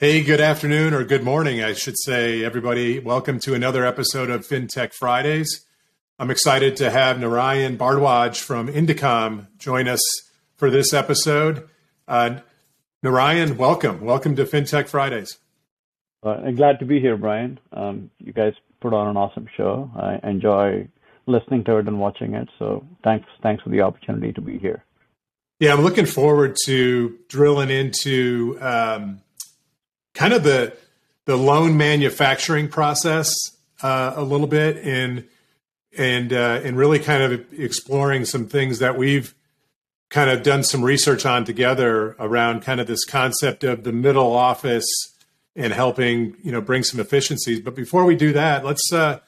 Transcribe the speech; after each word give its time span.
Hey, 0.00 0.22
good 0.22 0.40
afternoon 0.40 0.94
or 0.94 1.02
good 1.02 1.24
morning, 1.24 1.60
I 1.60 1.72
should 1.72 1.98
say, 1.98 2.44
everybody. 2.44 3.00
Welcome 3.00 3.40
to 3.40 3.54
another 3.54 3.84
episode 3.84 4.30
of 4.30 4.46
FinTech 4.46 4.92
Fridays. 4.92 5.66
I'm 6.20 6.30
excited 6.30 6.76
to 6.76 6.88
have 6.88 7.18
Narayan 7.18 7.76
Bhardwaj 7.76 8.40
from 8.40 8.68
Indecomm 8.68 9.48
join 9.58 9.88
us 9.88 10.00
for 10.54 10.70
this 10.70 10.94
episode. 10.94 11.68
Uh, 12.06 12.38
Narayan, 13.02 13.56
welcome. 13.56 14.00
Welcome 14.00 14.36
to 14.36 14.44
FinTech 14.44 14.86
Fridays. 14.86 15.38
Uh, 16.22 16.42
I'm 16.44 16.54
glad 16.54 16.78
to 16.78 16.84
be 16.84 17.00
here, 17.00 17.16
Brian. 17.16 17.58
Um, 17.72 18.12
you 18.18 18.32
guys 18.32 18.52
put 18.80 18.94
on 18.94 19.08
an 19.08 19.16
awesome 19.16 19.48
show. 19.56 19.90
I 19.96 20.20
enjoy 20.22 20.86
listening 21.26 21.64
to 21.64 21.78
it 21.78 21.88
and 21.88 21.98
watching 21.98 22.34
it. 22.34 22.48
So 22.60 22.86
thanks, 23.02 23.26
thanks 23.42 23.64
for 23.64 23.70
the 23.70 23.80
opportunity 23.80 24.32
to 24.34 24.40
be 24.40 24.58
here. 24.58 24.84
Yeah, 25.58 25.72
I'm 25.72 25.80
looking 25.80 26.06
forward 26.06 26.56
to 26.66 27.18
drilling 27.28 27.70
into 27.70 28.56
um, 28.60 29.22
kind 30.18 30.32
of 30.32 30.42
the 30.42 30.76
the 31.26 31.36
loan 31.36 31.76
manufacturing 31.76 32.68
process 32.68 33.32
uh, 33.82 34.12
a 34.16 34.22
little 34.22 34.48
bit 34.48 34.76
and 34.78 35.24
and 35.96 36.32
uh, 36.32 36.60
and 36.64 36.76
really 36.76 36.98
kind 36.98 37.22
of 37.22 37.52
exploring 37.52 38.24
some 38.24 38.46
things 38.46 38.80
that 38.80 38.98
we've 38.98 39.34
kind 40.10 40.28
of 40.28 40.42
done 40.42 40.64
some 40.64 40.84
research 40.84 41.24
on 41.24 41.44
together 41.44 42.16
around 42.18 42.62
kind 42.62 42.80
of 42.80 42.86
this 42.88 43.04
concept 43.04 43.62
of 43.62 43.84
the 43.84 43.92
middle 43.92 44.32
office 44.34 44.86
and 45.54 45.72
helping 45.72 46.34
you 46.42 46.50
know 46.50 46.60
bring 46.60 46.82
some 46.82 46.98
efficiencies. 46.98 47.60
But 47.60 47.76
before 47.76 48.04
we 48.04 48.16
do 48.16 48.32
that, 48.32 48.64
let's 48.64 48.92
uh, 48.92 49.20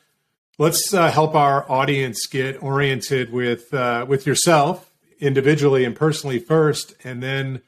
let's 0.59 0.93
uh, 0.93 1.09
help 1.09 1.37
our 1.37 1.71
audience 1.71 2.27
get 2.27 2.61
oriented 2.61 3.33
with 3.33 3.73
uh, 3.73 4.07
with 4.09 4.27
yourself 4.27 4.91
individually 5.21 5.85
and 5.85 5.95
personally 5.95 6.41
first, 6.41 6.95
and 7.05 7.23
then 7.23 7.63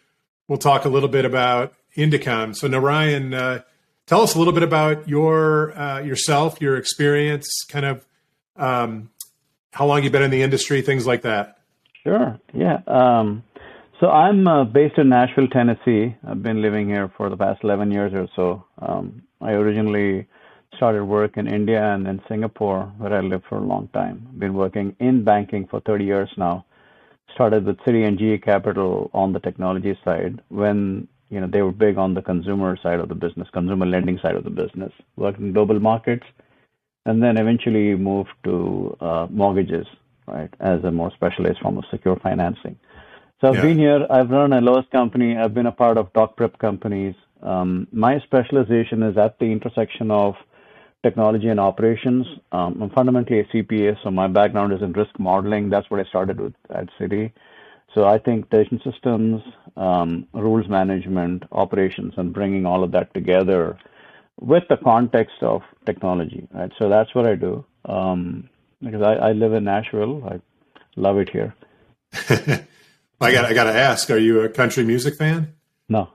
we'll 0.49 0.59
talk 0.59 0.85
a 0.85 0.89
little 0.89 1.09
bit 1.09 1.25
about 1.25 1.75
Indecomm. 1.97 2.55
So 2.57 2.69
Narayan, 2.69 3.35
uh, 3.35 3.63
tell 4.07 4.23
us 4.23 4.35
a 4.35 4.39
little 4.39 4.53
bit 4.53 4.63
about 4.63 5.09
your 5.09 5.77
uh, 5.79 6.01
yourself, 6.01 6.61
your 6.61 6.77
experience, 6.77 7.65
kind 7.69 7.85
of 7.85 8.07
um, 8.57 9.11
how 9.73 9.87
long 9.87 10.03
you've 10.03 10.13
been 10.13 10.23
in 10.23 10.31
the 10.31 10.43
industry, 10.43 10.83
things 10.83 11.07
like 11.07 11.23
that. 11.23 11.59
Sure. 12.03 12.39
Yeah. 12.53 12.81
Um, 12.87 13.45
so 14.01 14.09
I'm 14.09 14.49
uh, 14.49 14.65
based 14.65 14.99
in 14.99 15.09
Nashville, 15.09 15.47
Tennessee. 15.49 16.17
I've 16.27 16.43
been 16.43 16.61
living 16.61 16.89
here 16.89 17.13
for 17.17 17.29
the 17.29 17.37
past 17.37 17.61
11 17.63 17.93
years 17.93 18.13
or 18.13 18.27
so. 18.35 18.65
Um, 18.81 19.23
I 19.41 19.53
originally 19.53 20.27
started 20.77 21.05
work 21.05 21.37
in 21.37 21.47
India 21.47 21.95
and 21.95 22.05
then 22.05 22.21
Singapore, 22.29 22.93
where 22.99 23.15
I 23.15 23.21
lived 23.21 23.45
for 23.49 23.59
a 23.59 23.65
long 23.65 23.89
time. 23.95 24.27
I've 24.29 24.41
been 24.41 24.55
working 24.55 24.97
in 24.99 25.23
banking 25.23 25.69
for 25.69 25.81
30 25.81 26.05
years 26.05 26.31
now. 26.37 26.65
Started 27.35 27.65
with 27.65 27.79
Citi 27.79 28.07
and 28.07 28.19
GE 28.19 28.43
Capital 28.43 29.11
on 29.15 29.33
the 29.33 29.41
technology 29.41 29.97
side 30.05 30.41
when 30.49 31.07
you 31.33 31.41
know, 31.41 31.47
they 31.47 31.63
were 31.63 31.73
big 31.73 31.97
on 31.97 32.13
the 32.13 32.21
consumer 32.21 32.77
side 32.83 33.01
of 33.01 33.09
the 33.09 33.15
business, 33.15 33.49
consumer 33.53 33.87
lending 33.87 34.19
side 34.19 34.37
of 34.37 34.45
the 34.45 34.51
business, 34.51 34.93
worked 35.17 35.41
in 35.41 35.55
global 35.55 35.81
markets, 35.81 36.27
and 37.07 37.23
then 37.23 37.39
eventually 37.39 37.95
moved 37.95 38.35
to 38.45 38.95
uh, 39.01 39.27
mortgages, 39.31 39.87
right, 40.27 40.53
as 40.61 40.85
a 40.85 40.91
more 40.91 41.11
specialized 41.13 41.59
form 41.61 41.79
of 41.79 41.85
secure 41.91 42.17
financing. 42.23 42.77
So 43.41 43.49
I've 43.49 43.57
yeah. 43.57 43.63
been 43.63 43.79
here. 43.79 44.07
I've 44.11 44.29
run 44.29 44.53
a 44.53 44.61
Lowe's 44.61 44.85
company. 44.93 45.39
I've 45.39 45.55
been 45.55 45.67
a 45.67 45.73
part 45.73 45.97
of 45.97 46.13
doc 46.13 46.37
prep 46.37 46.59
companies. 46.59 47.15
Um, 47.43 47.89
my 47.93 48.21
specialization 48.21 49.03
is 49.03 49.17
at 49.17 49.39
the 49.39 49.47
intersection 49.47 50.11
of 50.11 50.35
technology 51.03 51.49
and 51.49 51.59
operations. 51.59 52.27
Um, 52.53 52.83
I'm 52.83 52.91
fundamentally 52.91 53.41
a 53.41 53.45
CPA, 53.45 53.97
so 54.05 54.11
my 54.11 54.29
background 54.29 54.75
is 54.75 54.83
in 54.83 54.93
risk 54.93 55.19
modeling. 55.19 55.71
That's 55.71 55.91
what 55.91 55.99
I 55.99 56.05
started 56.05 56.39
with 56.39 56.55
at 56.69 56.89
Citi. 57.01 57.33
So 57.95 58.05
I 58.07 58.19
think 58.19 58.49
decision 58.51 58.81
systems, 58.85 59.43
um, 59.77 60.27
rules 60.33 60.69
management, 60.69 61.45
operations, 61.53 62.15
and 62.17 62.33
bringing 62.33 62.65
all 62.65 62.83
of 62.83 62.93
that 62.93 63.13
together 63.13 63.79
with 64.41 64.63
the 64.69 64.79
context 64.79 65.37
of 65.43 65.63
technology, 65.85 66.49
right? 66.53 66.73
So 66.79 66.89
that's 66.89 67.15
what 67.15 67.27
I 67.27 67.35
do. 67.35 67.65
Um, 67.85 68.49
because 68.81 69.03
I, 69.03 69.13
I 69.15 69.33
live 69.33 69.53
in 69.53 69.65
Nashville, 69.65 70.23
I 70.25 70.41
love 70.97 71.19
it 71.19 71.29
here. 71.31 71.55
I 73.21 73.33
got 73.33 73.45
I 73.45 73.53
got 73.55 73.65
to 73.65 73.75
ask: 73.75 74.11
Are 74.11 74.19
you 74.19 74.41
a 74.41 74.49
country 74.49 74.85
music 74.85 75.17
fan? 75.17 75.55
No. 75.89 76.09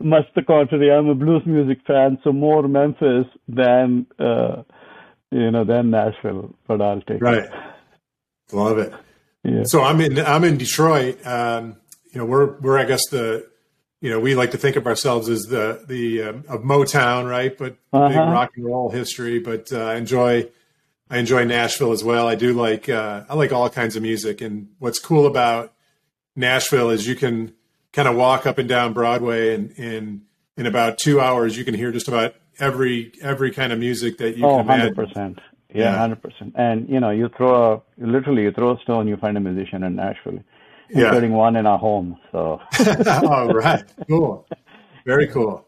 Much 0.00 0.24
the 0.34 0.42
contrary, 0.42 0.90
I'm 0.90 1.08
a 1.08 1.14
blues 1.14 1.42
music 1.44 1.78
fan, 1.86 2.18
so 2.24 2.32
more 2.32 2.66
Memphis 2.66 3.26
than 3.46 4.06
uh, 4.18 4.62
you 5.30 5.50
know 5.50 5.64
than 5.64 5.90
Nashville. 5.90 6.54
But 6.66 6.80
I'll 6.80 7.02
take 7.02 7.20
right. 7.20 7.44
It. 7.44 7.50
Love 8.52 8.78
it. 8.78 8.92
Yeah. 9.44 9.64
So 9.64 9.82
I'm 9.82 10.00
in 10.00 10.18
I'm 10.18 10.44
in 10.44 10.56
Detroit. 10.56 11.24
Um, 11.26 11.76
you 12.12 12.18
know, 12.18 12.24
we're 12.24 12.58
we're 12.60 12.78
I 12.78 12.84
guess 12.84 13.06
the 13.10 13.48
you 14.00 14.10
know 14.10 14.20
we 14.20 14.34
like 14.34 14.52
to 14.52 14.58
think 14.58 14.76
of 14.76 14.86
ourselves 14.86 15.28
as 15.28 15.44
the 15.44 15.84
the 15.86 16.22
um, 16.22 16.44
of 16.48 16.62
Motown, 16.62 17.28
right? 17.28 17.56
But 17.56 17.76
uh-huh. 17.92 18.08
big 18.08 18.16
rock 18.16 18.50
and 18.56 18.64
roll 18.64 18.90
history. 18.90 19.38
But 19.38 19.72
uh, 19.72 19.84
I 19.84 19.94
enjoy 19.96 20.48
I 21.10 21.18
enjoy 21.18 21.44
Nashville 21.44 21.92
as 21.92 22.04
well. 22.04 22.28
I 22.28 22.34
do 22.34 22.52
like 22.52 22.88
uh, 22.88 23.24
I 23.28 23.34
like 23.34 23.52
all 23.52 23.68
kinds 23.68 23.96
of 23.96 24.02
music. 24.02 24.40
And 24.40 24.68
what's 24.78 24.98
cool 24.98 25.26
about 25.26 25.72
Nashville 26.36 26.90
is 26.90 27.06
you 27.06 27.16
can 27.16 27.54
kind 27.92 28.08
of 28.08 28.16
walk 28.16 28.46
up 28.46 28.58
and 28.58 28.68
down 28.68 28.92
Broadway, 28.92 29.54
and 29.54 29.72
in 29.72 30.22
in 30.56 30.66
about 30.66 30.98
two 30.98 31.20
hours 31.20 31.56
you 31.56 31.64
can 31.64 31.74
hear 31.74 31.92
just 31.92 32.08
about 32.08 32.34
every 32.58 33.12
every 33.20 33.50
kind 33.50 33.72
of 33.72 33.78
music 33.78 34.18
that 34.18 34.36
you 34.36 34.46
oh, 34.46 34.58
can 34.58 34.66
imagine. 34.66 34.94
100%. 34.94 35.38
Yeah, 35.74 35.96
hundred 35.96 36.20
yeah. 36.22 36.30
percent. 36.30 36.52
And 36.56 36.88
you 36.88 37.00
know, 37.00 37.10
you 37.10 37.28
throw 37.36 37.74
a 37.74 37.82
literally 37.98 38.42
you 38.42 38.52
throw 38.52 38.76
a 38.76 38.80
stone, 38.80 39.08
you 39.08 39.16
find 39.16 39.36
a 39.36 39.40
musician 39.40 39.82
in 39.82 39.96
Nashville, 39.96 40.40
yeah. 40.90 41.06
including 41.06 41.32
one 41.32 41.56
in 41.56 41.66
our 41.66 41.78
home. 41.78 42.18
So. 42.30 42.60
All 43.26 43.48
right, 43.48 43.84
cool, 44.08 44.46
very 45.04 45.28
cool. 45.28 45.66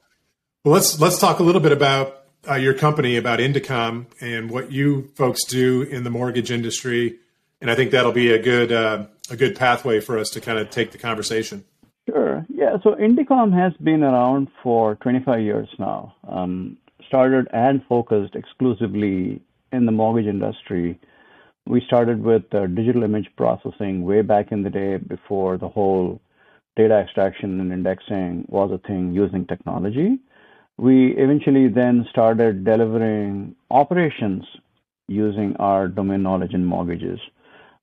Well, 0.65 0.75
let's 0.75 1.01
let's 1.01 1.19
talk 1.19 1.39
a 1.41 1.43
little 1.43 1.61
bit 1.61 1.73
about 1.73 2.25
uh, 2.49 2.55
your 2.55 2.75
company, 2.75 3.17
about 3.17 3.39
Indecomm, 3.39 4.07
and 4.21 4.51
what 4.51 4.73
you 4.73 5.11
folks 5.15 5.45
do 5.45 5.83
in 5.83 6.05
the 6.05 6.11
mortgage 6.11 6.51
industry. 6.51 7.19
And 7.61 7.71
I 7.71 7.75
think 7.75 7.93
that'll 7.93 8.13
be 8.13 8.31
a 8.31 8.43
good 8.43 8.73
uh, 8.73 9.07
a 9.31 9.37
good 9.37 9.57
pathway 9.57 10.01
for 10.01 10.19
us 10.19 10.31
to 10.31 10.41
kind 10.41 10.59
of 10.59 10.71
take 10.71 10.93
the 10.93 10.99
conversation. 10.99 11.65
Sure. 12.09 12.45
Yeah. 12.49 12.77
So 12.83 12.95
Indecomm 12.95 13.53
has 13.55 13.73
been 13.83 14.03
around 14.03 14.49
for 14.63 14.97
25 14.97 15.41
years 15.41 15.69
now. 15.79 16.15
Um, 16.29 16.77
started 17.07 17.49
and 17.53 17.83
focused 17.89 18.35
exclusively 18.35 19.41
in 19.75 19.87
the 19.87 19.93
mortgage 19.93 20.27
industry, 20.27 20.99
we 21.67 21.83
started 21.87 22.23
with 22.23 22.43
uh, 22.55 22.67
digital 22.67 23.03
image 23.03 23.29
processing 23.37 24.05
way 24.05 24.23
back 24.23 24.53
in 24.53 24.62
the 24.62 24.71
day 24.71 24.97
before 24.97 25.57
the 25.59 25.69
whole 25.69 26.21
data 26.77 26.95
extraction 26.95 27.61
and 27.61 27.73
indexing 27.73 28.45
was 28.49 28.71
a 28.71 28.87
thing 28.87 29.12
using 29.12 29.47
technology. 29.47 30.19
We 30.77 31.17
eventually 31.17 31.69
then 31.69 32.07
started 32.11 32.65
delivering 32.65 33.55
operations 33.71 34.45
using 35.07 35.55
our 35.59 35.89
domain 35.89 36.23
knowledge 36.23 36.55
in 36.55 36.65
mortgages. 36.65 37.21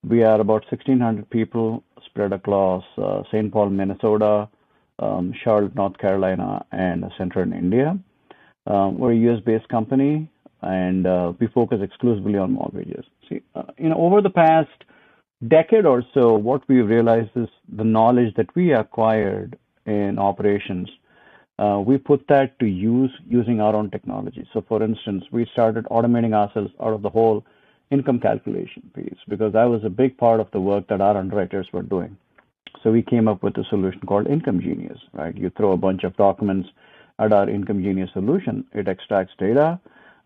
We 0.03 0.23
are 0.23 0.39
about 0.39 0.65
1,600 0.69 1.29
people 1.29 1.83
spread 2.05 2.33
across 2.33 2.83
uh, 2.97 3.23
St. 3.31 3.51
Paul, 3.51 3.69
Minnesota, 3.69 4.49
um, 4.99 5.33
Charlotte, 5.43 5.75
North 5.75 5.97
Carolina, 5.97 6.65
and 6.71 7.05
Central 7.17 7.51
India. 7.53 7.97
Um, 8.67 8.97
we're 8.97 9.13
a 9.13 9.33
US 9.33 9.41
based 9.43 9.67
company 9.69 10.29
and 10.61 11.07
uh, 11.07 11.33
we 11.39 11.47
focus 11.47 11.79
exclusively 11.81 12.37
on 12.37 12.51
mortgages. 12.51 13.05
See, 13.27 13.41
uh, 13.55 13.63
you 13.77 13.89
know, 13.89 13.97
over 13.97 14.21
the 14.21 14.29
past 14.29 14.69
decade 15.47 15.85
or 15.85 16.03
so, 16.13 16.35
what 16.35 16.61
we've 16.67 16.87
realized 16.87 17.31
is 17.35 17.49
the 17.75 17.83
knowledge 17.83 18.33
that 18.35 18.55
we 18.55 18.73
acquired 18.73 19.57
in 19.85 20.19
operations, 20.19 20.89
uh, 21.57 21.81
we 21.85 21.97
put 21.97 22.25
that 22.27 22.57
to 22.59 22.65
use 22.65 23.11
using 23.27 23.59
our 23.59 23.75
own 23.75 23.89
technology. 23.89 24.47
So, 24.53 24.63
for 24.67 24.81
instance, 24.83 25.23
we 25.31 25.47
started 25.51 25.85
automating 25.85 26.33
ourselves 26.33 26.71
out 26.79 26.93
of 26.93 27.01
the 27.01 27.09
whole 27.09 27.43
income 27.91 28.19
calculation 28.19 28.89
piece 28.95 29.17
because 29.27 29.53
that 29.53 29.65
was 29.65 29.83
a 29.83 29.89
big 29.89 30.17
part 30.17 30.39
of 30.39 30.49
the 30.51 30.61
work 30.61 30.87
that 30.87 31.01
our 31.01 31.17
underwriters 31.17 31.67
were 31.73 31.81
doing. 31.81 32.17
So 32.81 32.91
we 32.91 33.03
came 33.03 33.27
up 33.27 33.43
with 33.43 33.57
a 33.57 33.65
solution 33.65 34.01
called 34.07 34.27
Income 34.27 34.61
Genius, 34.61 34.97
right? 35.13 35.35
You 35.37 35.51
throw 35.55 35.73
a 35.73 35.77
bunch 35.77 36.03
of 36.03 36.15
documents 36.17 36.69
at 37.19 37.33
our 37.33 37.49
Income 37.49 37.83
Genius 37.83 38.09
solution, 38.13 38.65
it 38.73 38.87
extracts 38.87 39.33
data, 39.37 39.79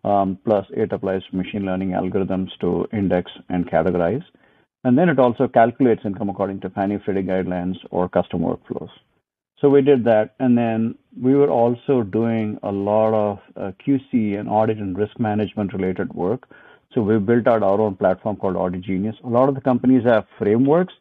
um, 0.06 0.38
plus 0.44 0.66
it 0.70 0.92
applies 0.92 1.22
machine 1.32 1.66
learning 1.66 1.90
algorithms 1.90 2.50
to 2.60 2.86
index 2.92 3.30
and 3.48 3.68
categorize. 3.68 4.24
And 4.84 4.96
then 4.96 5.08
it 5.08 5.18
also 5.18 5.48
calculates 5.48 6.02
income 6.04 6.30
according 6.30 6.60
to 6.60 6.70
Fannie 6.70 7.00
Freddie 7.04 7.24
guidelines 7.24 7.76
or 7.90 8.08
custom 8.08 8.40
workflows. 8.40 8.90
So 9.60 9.68
we 9.68 9.82
did 9.82 10.04
that. 10.04 10.34
And 10.38 10.56
then 10.56 10.94
we 11.20 11.34
were 11.34 11.50
also 11.50 12.02
doing 12.02 12.58
a 12.62 12.70
lot 12.70 13.14
of 13.14 13.38
uh, 13.56 13.72
QC 13.84 14.38
and 14.38 14.48
audit 14.48 14.78
and 14.78 14.96
risk 14.96 15.18
management 15.18 15.72
related 15.72 16.14
work. 16.14 16.48
So 16.94 17.02
we 17.02 17.18
built 17.18 17.48
out 17.48 17.64
our 17.64 17.80
own 17.80 17.96
platform 17.96 18.36
called 18.36 18.56
Audit 18.56 18.82
Genius. 18.82 19.16
A 19.24 19.28
lot 19.28 19.48
of 19.48 19.56
the 19.56 19.60
companies 19.60 20.04
have 20.04 20.26
frameworks. 20.38 20.94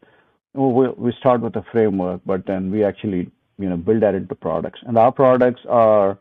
We 0.55 1.13
start 1.19 1.41
with 1.41 1.55
a 1.57 1.65
framework, 1.71 2.21
but 2.25 2.47
then 2.47 2.71
we 2.71 2.83
actually 2.83 3.29
you 3.59 3.69
know 3.69 3.77
build 3.77 4.01
that 4.01 4.15
into 4.15 4.35
products. 4.35 4.79
And 4.87 4.97
our 4.97 5.11
products 5.11 5.61
are 5.69 6.17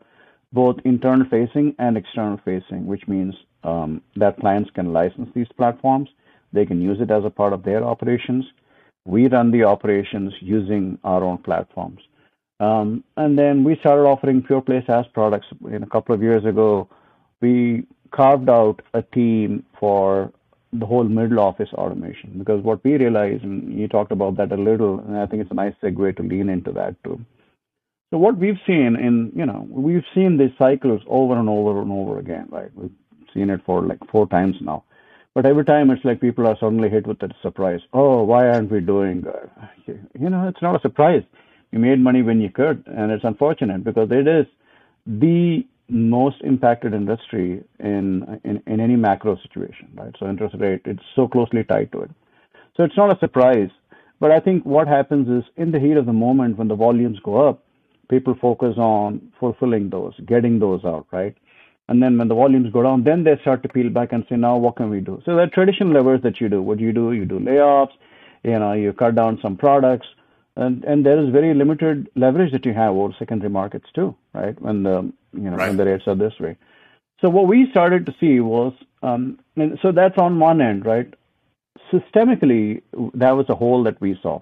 both 0.53 0.77
internal 0.85 1.27
facing 1.29 1.75
and 1.79 1.97
external 1.97 2.39
facing, 2.45 2.85
which 2.85 3.07
means 3.07 3.35
um, 3.63 4.01
that 4.15 4.39
clients 4.39 4.69
can 4.71 4.93
license 4.93 5.29
these 5.35 5.47
platforms. 5.57 6.09
They 6.53 6.65
can 6.65 6.81
use 6.81 6.99
it 7.01 7.11
as 7.11 7.25
a 7.25 7.29
part 7.29 7.53
of 7.53 7.63
their 7.63 7.83
operations. 7.83 8.45
We 9.05 9.27
run 9.27 9.51
the 9.51 9.63
operations 9.63 10.33
using 10.39 10.97
our 11.03 11.23
own 11.23 11.39
platforms. 11.39 12.01
Um, 12.59 13.03
and 13.17 13.37
then 13.37 13.63
we 13.63 13.75
started 13.77 14.03
offering 14.03 14.41
pure 14.41 14.61
play 14.61 14.83
SaaS 14.87 15.05
products. 15.13 15.47
In 15.69 15.83
a 15.83 15.87
couple 15.87 16.15
of 16.15 16.21
years 16.21 16.45
ago, 16.45 16.87
we 17.41 17.85
carved 18.11 18.49
out 18.49 18.81
a 18.93 19.01
team 19.01 19.65
for 19.79 20.31
the 20.71 20.85
whole 20.85 21.03
middle 21.03 21.39
office 21.39 21.69
automation 21.73 22.33
because 22.37 22.63
what 22.63 22.83
we 22.83 22.95
realized, 22.95 23.43
and 23.43 23.77
you 23.77 23.87
talked 23.87 24.11
about 24.11 24.37
that 24.37 24.51
a 24.51 24.57
little, 24.57 24.99
and 24.99 25.17
I 25.17 25.25
think 25.25 25.41
it's 25.41 25.51
a 25.51 25.55
nice 25.55 25.73
segue 25.81 26.17
to 26.17 26.23
lean 26.23 26.49
into 26.49 26.71
that 26.73 26.95
too. 27.03 27.19
So 28.15 28.19
what 28.19 28.37
we've 28.37 28.59
seen 28.65 28.95
in, 28.95 29.33
you 29.35 29.45
know, 29.45 29.67
we've 29.69 30.05
seen 30.13 30.37
these 30.37 30.57
cycles 30.57 31.01
over 31.05 31.37
and 31.37 31.49
over 31.49 31.81
and 31.81 31.91
over 31.91 32.17
again, 32.17 32.47
right? 32.49 32.71
We've 32.73 32.89
seen 33.33 33.49
it 33.49 33.59
for 33.65 33.81
like 33.81 33.99
four 34.09 34.25
times 34.25 34.55
now. 34.61 34.85
But 35.33 35.45
every 35.45 35.65
time 35.65 35.91
it's 35.91 36.05
like 36.05 36.21
people 36.21 36.47
are 36.47 36.55
suddenly 36.57 36.87
hit 36.89 37.05
with 37.07 37.19
that 37.19 37.33
surprise. 37.41 37.81
Oh, 37.91 38.23
why 38.23 38.47
aren't 38.47 38.71
we 38.71 38.79
doing? 38.79 39.25
Uh, 39.27 39.47
you 40.17 40.29
know, 40.29 40.47
it's 40.47 40.61
not 40.61 40.77
a 40.77 40.79
surprise. 40.79 41.23
You 41.73 41.79
made 41.79 41.99
money 41.99 42.21
when 42.21 42.39
you 42.39 42.49
could, 42.49 42.85
and 42.87 43.11
it's 43.11 43.25
unfortunate 43.25 43.83
because 43.83 44.07
it 44.11 44.29
is 44.29 44.45
the 45.05 45.67
most 45.89 46.37
impacted 46.39 46.93
industry 46.93 47.65
in, 47.81 48.39
in, 48.45 48.63
in 48.65 48.79
any 48.79 48.95
macro 48.95 49.37
situation, 49.41 49.89
right? 49.93 50.15
So 50.17 50.29
interest 50.29 50.55
rate, 50.57 50.83
it's 50.85 51.03
so 51.17 51.27
closely 51.27 51.65
tied 51.65 51.91
to 51.91 52.03
it. 52.03 52.11
So 52.77 52.83
it's 52.85 52.95
not 52.95 53.13
a 53.13 53.19
surprise. 53.19 53.71
But 54.21 54.31
I 54.31 54.39
think 54.39 54.65
what 54.65 54.87
happens 54.87 55.27
is 55.27 55.43
in 55.57 55.71
the 55.71 55.81
heat 55.81 55.97
of 55.97 56.05
the 56.05 56.13
moment 56.13 56.57
when 56.57 56.69
the 56.69 56.75
volumes 56.75 57.19
go 57.21 57.45
up, 57.45 57.64
people 58.09 58.35
focus 58.39 58.77
on 58.77 59.31
fulfilling 59.39 59.89
those, 59.89 60.13
getting 60.25 60.59
those 60.59 60.83
out, 60.85 61.07
right? 61.11 61.35
And 61.87 62.01
then 62.01 62.17
when 62.17 62.27
the 62.27 62.35
volumes 62.35 62.71
go 62.73 62.81
down, 62.81 63.03
then 63.03 63.23
they 63.23 63.37
start 63.41 63.61
to 63.63 63.69
peel 63.69 63.89
back 63.89 64.11
and 64.11 64.25
say, 64.27 64.35
now 64.35 64.57
what 64.57 64.75
can 64.75 64.89
we 64.89 65.01
do? 65.01 65.21
So 65.25 65.35
the 65.35 65.47
traditional 65.47 65.93
levers 65.93 66.21
that 66.23 66.41
you 66.41 66.49
do, 66.49 66.61
what 66.61 66.79
do 66.79 66.83
you 66.83 66.93
do? 66.93 67.11
You 67.11 67.25
do 67.25 67.39
layoffs, 67.39 67.93
you 68.43 68.57
know, 68.57 68.73
you 68.73 68.93
cut 68.93 69.15
down 69.15 69.39
some 69.41 69.55
products, 69.55 70.07
and 70.55 70.83
and 70.85 71.05
there 71.05 71.21
is 71.21 71.29
very 71.29 71.53
limited 71.53 72.09
leverage 72.15 72.51
that 72.53 72.65
you 72.65 72.73
have 72.73 72.95
over 72.95 73.13
secondary 73.19 73.49
markets 73.49 73.87
too, 73.93 74.15
right? 74.33 74.59
When 74.61 74.83
the 74.83 75.11
you 75.33 75.49
know 75.49 75.57
right. 75.57 75.67
when 75.67 75.77
the 75.77 75.85
rates 75.85 76.07
are 76.07 76.15
this 76.15 76.39
way. 76.39 76.57
So 77.21 77.29
what 77.29 77.47
we 77.47 77.69
started 77.71 78.05
to 78.05 78.15
see 78.19 78.39
was, 78.39 78.73
um, 79.01 79.39
and 79.55 79.79
so 79.81 79.91
that's 79.91 80.17
on 80.17 80.39
one 80.39 80.61
end, 80.61 80.85
right? 80.85 81.13
Systemically, 81.91 82.81
that 83.13 83.31
was 83.31 83.49
a 83.49 83.55
hole 83.55 83.83
that 83.83 83.99
we 84.01 84.17
saw, 84.21 84.41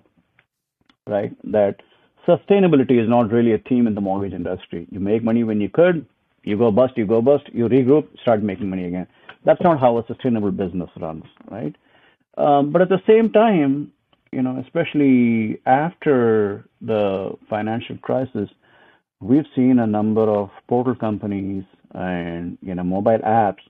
right? 1.08 1.36
That 1.52 1.82
sustainability 2.28 3.02
is 3.02 3.10
not 3.10 3.32
really 3.32 3.54
a 3.54 3.58
theme 3.58 3.88
in 3.88 3.96
the 3.96 4.02
mortgage 4.02 4.34
industry. 4.34 4.88
You 4.92 5.00
make 5.00 5.24
money 5.24 5.44
when 5.44 5.62
you 5.62 5.70
could, 5.70 6.06
you 6.44 6.58
go 6.58 6.72
bust, 6.72 6.94
you 6.98 7.06
go 7.06 7.22
bust, 7.22 7.46
you 7.52 7.68
regroup, 7.68 8.08
start 8.22 8.44
making 8.44 8.70
money 8.70 8.86
again. 8.86 9.08
That's 9.46 9.62
not 9.62 9.80
how 9.80 9.98
a 9.98 10.06
sustainable 10.08 10.52
business 10.52 10.90
runs, 11.00 11.26
right? 11.50 11.76
Um, 12.38 12.72
but 12.72 12.82
at 12.82 12.90
the 12.90 13.02
same 13.08 13.32
time, 13.32 13.92
you 14.32 14.42
know, 14.42 14.58
especially 14.66 15.62
after 15.66 16.66
the 16.82 17.34
financial 17.50 17.98
crisis, 17.98 18.50
we've 19.20 19.46
seen 19.56 19.80
a 19.80 19.88
number 19.88 20.24
of 20.24 20.50
portal 20.68 20.96
companies 20.96 21.64
and 21.94 22.58
you 22.62 22.74
know 22.74 22.84
mobile 22.84 23.20
apps 23.20 23.62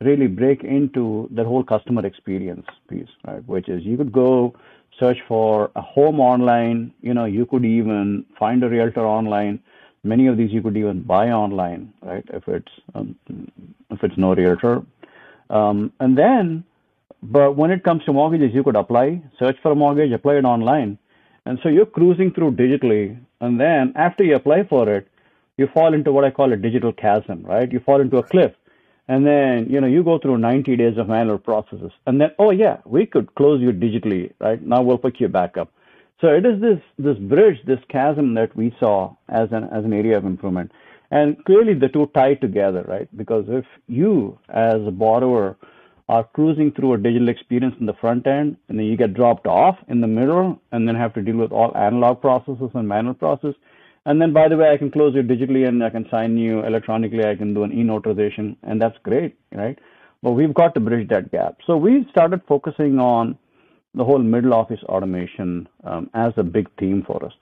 really 0.00 0.26
break 0.28 0.62
into 0.62 1.28
the 1.32 1.44
whole 1.44 1.64
customer 1.64 2.04
experience 2.06 2.66
piece, 2.88 3.08
right? 3.26 3.44
Which 3.46 3.68
is 3.68 3.82
you 3.84 3.96
could 3.96 4.12
go 4.12 4.54
search 4.98 5.18
for 5.26 5.70
a 5.76 5.80
home 5.80 6.20
online, 6.20 6.92
you 7.00 7.14
know, 7.14 7.24
you 7.24 7.46
could 7.46 7.64
even 7.64 8.24
find 8.38 8.62
a 8.62 8.68
realtor 8.68 9.06
online. 9.06 9.60
Many 10.02 10.26
of 10.26 10.36
these 10.36 10.52
you 10.52 10.62
could 10.62 10.76
even 10.76 11.02
buy 11.02 11.30
online, 11.30 11.92
right? 12.02 12.24
If 12.32 12.46
it's 12.48 12.72
um, 12.94 13.16
if 13.90 14.02
it's 14.02 14.16
no 14.18 14.34
realtor, 14.34 14.82
um, 15.50 15.92
and 16.00 16.16
then, 16.16 16.64
but 17.22 17.56
when 17.56 17.70
it 17.70 17.84
comes 17.84 18.04
to 18.04 18.12
mortgages, 18.12 18.54
you 18.54 18.62
could 18.62 18.76
apply, 18.76 19.22
search 19.38 19.56
for 19.62 19.72
a 19.72 19.74
mortgage, 19.74 20.12
apply 20.12 20.34
it 20.34 20.44
online, 20.44 20.98
and 21.46 21.58
so 21.62 21.68
you're 21.68 21.86
cruising 21.86 22.32
through 22.32 22.52
digitally, 22.52 23.18
and 23.40 23.58
then 23.58 23.92
after 23.96 24.22
you 24.24 24.36
apply 24.36 24.64
for 24.64 24.88
it, 24.90 25.08
you 25.56 25.68
fall 25.72 25.94
into 25.94 26.12
what 26.12 26.24
I 26.24 26.30
call 26.30 26.52
a 26.52 26.56
digital 26.56 26.92
chasm, 26.92 27.42
right? 27.44 27.70
You 27.70 27.80
fall 27.80 28.00
into 28.00 28.18
a 28.18 28.22
cliff. 28.22 28.52
And 29.06 29.26
then, 29.26 29.66
you 29.68 29.80
know, 29.80 29.86
you 29.86 30.02
go 30.02 30.18
through 30.18 30.38
90 30.38 30.76
days 30.76 30.96
of 30.96 31.08
manual 31.08 31.38
processes. 31.38 31.92
And 32.06 32.20
then, 32.20 32.30
oh 32.38 32.50
yeah, 32.50 32.78
we 32.86 33.04
could 33.06 33.34
close 33.34 33.60
you 33.60 33.70
digitally, 33.70 34.32
right? 34.40 34.60
Now 34.62 34.82
we'll 34.82 34.98
pick 34.98 35.20
you 35.20 35.28
back 35.28 35.56
up. 35.56 35.70
So 36.20 36.28
it 36.28 36.46
is 36.46 36.60
this 36.60 36.78
this 36.98 37.18
bridge, 37.18 37.58
this 37.66 37.80
chasm 37.90 38.34
that 38.34 38.54
we 38.56 38.74
saw 38.80 39.14
as 39.28 39.48
an 39.52 39.64
as 39.64 39.84
an 39.84 39.92
area 39.92 40.16
of 40.16 40.24
improvement. 40.24 40.72
And 41.10 41.44
clearly 41.44 41.74
the 41.74 41.88
two 41.88 42.10
tie 42.14 42.34
together, 42.34 42.82
right? 42.88 43.08
Because 43.16 43.44
if 43.48 43.66
you 43.88 44.38
as 44.48 44.80
a 44.86 44.90
borrower 44.90 45.56
are 46.08 46.24
cruising 46.24 46.70
through 46.72 46.94
a 46.94 46.98
digital 46.98 47.28
experience 47.28 47.74
in 47.80 47.86
the 47.86 47.94
front 47.94 48.26
end, 48.26 48.56
and 48.68 48.78
then 48.78 48.86
you 48.86 48.96
get 48.96 49.14
dropped 49.14 49.46
off 49.46 49.76
in 49.88 50.00
the 50.00 50.06
middle, 50.06 50.60
and 50.72 50.86
then 50.86 50.94
have 50.94 51.14
to 51.14 51.22
deal 51.22 51.36
with 51.36 51.52
all 51.52 51.76
analog 51.76 52.20
processes 52.20 52.70
and 52.74 52.88
manual 52.88 53.14
process. 53.14 53.54
And 54.06 54.20
then, 54.20 54.32
by 54.32 54.48
the 54.48 54.56
way, 54.56 54.70
I 54.70 54.76
can 54.76 54.90
close 54.90 55.14
it 55.16 55.28
digitally, 55.28 55.66
and 55.66 55.82
I 55.82 55.90
can 55.90 56.06
sign 56.10 56.36
you 56.36 56.64
electronically. 56.64 57.24
I 57.24 57.36
can 57.36 57.54
do 57.54 57.64
an 57.64 57.72
e-notarization, 57.72 58.56
and 58.62 58.80
that's 58.80 58.98
great, 59.02 59.36
right? 59.52 59.78
But 60.22 60.32
we've 60.32 60.54
got 60.54 60.74
to 60.74 60.80
bridge 60.80 61.08
that 61.08 61.30
gap. 61.32 61.58
So 61.66 61.76
we 61.76 62.06
started 62.10 62.42
focusing 62.46 62.98
on 62.98 63.38
the 63.94 64.04
whole 64.04 64.18
middle 64.18 64.52
office 64.52 64.80
automation 64.84 65.68
um, 65.84 66.10
as 66.14 66.32
a 66.36 66.42
big 66.42 66.68
theme 66.78 67.02
for 67.06 67.24
us, 67.24 67.32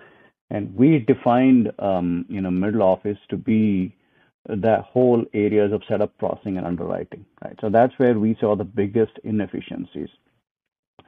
and 0.51 0.75
we 0.77 0.99
defined, 1.01 1.73
um, 1.79 2.27
you 2.29 2.41
know, 2.41 2.51
middle 2.51 2.83
office 2.83 3.19
to 3.31 3.37
be 3.37 3.97
the 4.49 4.83
whole 4.83 5.25
areas 5.35 5.73
of 5.73 5.83
setup 5.89 6.17
processing 6.19 6.59
and 6.59 6.67
underwriting, 6.67 7.25
right? 7.45 7.57
So 7.61 7.71
that's 7.71 7.95
where 7.97 8.19
we 8.19 8.37
saw 8.41 8.57
the 8.57 8.65
biggest 8.65 9.13
inefficiencies. 9.25 10.09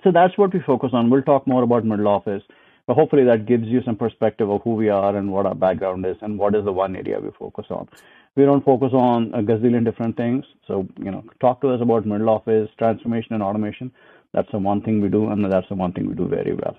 So 0.03 0.13
that's 0.13 0.37
what 0.39 0.53
we 0.55 0.61
focus 0.61 0.91
on. 0.93 1.11
We'll 1.11 1.23
talk 1.23 1.47
more 1.47 1.63
about 1.63 1.85
middle 1.85 2.09
office, 2.09 2.43
but 2.87 2.95
hopefully 2.95 3.25
that 3.25 3.47
gives 3.47 3.67
you 3.67 3.83
some 3.85 3.97
perspective 3.97 4.51
of 4.51 4.63
who 4.63 4.75
we 4.75 4.89
are 4.89 5.17
and 5.17 5.33
what 5.33 5.47
our 5.47 5.55
background 5.55 6.05
is 6.07 6.17
and 6.21 6.39
what 6.39 6.55
is 6.55 6.65
the 6.65 6.73
one 6.73 6.95
area 6.97 7.21
we 7.21 7.31
focus 7.39 7.67
on. 7.71 7.89
We 8.37 8.45
don't 8.45 8.65
focus 8.65 8.93
on 8.93 9.33
a 9.33 9.43
gazillion 9.43 9.85
different 9.85 10.17
things. 10.17 10.45
So, 10.67 10.89
you 10.99 11.11
know, 11.11 11.25
talk 11.41 11.61
to 11.61 11.71
us 11.71 11.81
about 11.81 12.05
middle 12.05 12.29
office 12.29 12.69
transformation 12.79 13.35
and 13.35 13.43
automation. 13.43 13.93
That's 14.33 14.51
the 14.51 14.59
one 14.59 14.83
thing 14.83 15.01
we 15.01 15.09
do, 15.09 15.29
and 15.29 15.45
that's 15.51 15.69
the 15.69 15.77
one 15.77 15.93
thing 15.93 16.09
we 16.09 16.15
do 16.15 16.27
very 16.27 16.55
well. 16.55 16.77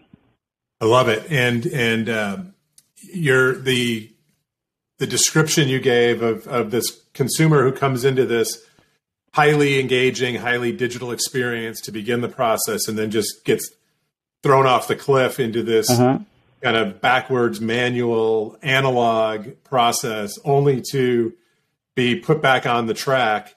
I 0.81 0.86
love 0.86 1.07
it. 1.07 1.25
And, 1.31 1.66
and, 1.68 2.10
uh, 2.10 2.38
you're 3.13 3.56
the 3.56 4.12
the 4.98 5.07
description 5.07 5.68
you 5.68 5.80
gave 5.80 6.22
of, 6.22 6.48
of 6.48 6.72
this 6.72 7.04
consumer 7.13 7.63
who 7.63 7.72
comes 7.72 8.06
into 8.06 8.25
this 8.25 8.66
highly 9.34 9.80
engaging, 9.80 10.36
highly 10.36 10.72
digital 10.72 11.12
experience 11.12 11.81
to 11.81 11.92
begin 11.92 12.22
the 12.22 12.30
process 12.30 12.88
and 12.88 12.98
then 12.98 13.12
just 13.12 13.44
gets 13.44 13.69
thrown 14.45 14.68
off 14.68 14.88
the 14.88 14.95
cliff 14.95 15.39
into 15.39 15.63
this 15.63 15.89
uh-huh. 15.89 16.19
kind 16.62 16.77
of 16.77 17.01
backwards 17.01 17.59
manual 17.59 18.56
analog 18.62 19.47
process 19.63 20.37
only 20.45 20.83
to 20.92 21.33
be 21.95 22.16
put 22.16 22.44
back 22.44 22.68
on 22.68 22.85
the 22.85 22.94
track. 22.94 23.56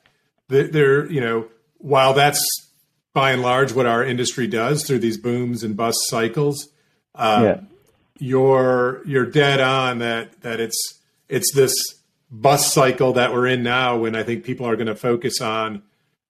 There, 0.49 1.05
you 1.13 1.21
know, 1.21 1.49
while 1.77 2.15
that's 2.15 2.43
by 3.13 3.33
and 3.33 3.43
large 3.43 3.75
what 3.75 3.85
our 3.85 4.03
industry 4.03 4.47
does 4.47 4.87
through 4.87 5.01
these 5.01 5.19
booms 5.19 5.63
and 5.63 5.77
bust 5.77 5.99
cycles, 6.09 6.69
um, 7.15 7.45
yeah. 7.45 7.61
you're 8.19 9.03
you're 9.05 9.27
dead 9.27 9.61
on 9.61 9.99
that 9.99 10.41
that 10.41 10.59
it's 10.59 11.01
it's 11.29 11.53
this 11.53 11.75
bus 12.31 12.73
cycle 12.73 13.13
that 13.13 13.35
we're 13.35 13.47
in 13.47 13.63
now 13.63 13.99
when 13.99 14.17
I 14.17 14.23
think 14.23 14.43
people 14.43 14.65
are 14.65 14.77
going 14.77 14.87
to 14.87 14.95
focus 14.95 15.43
on 15.43 15.83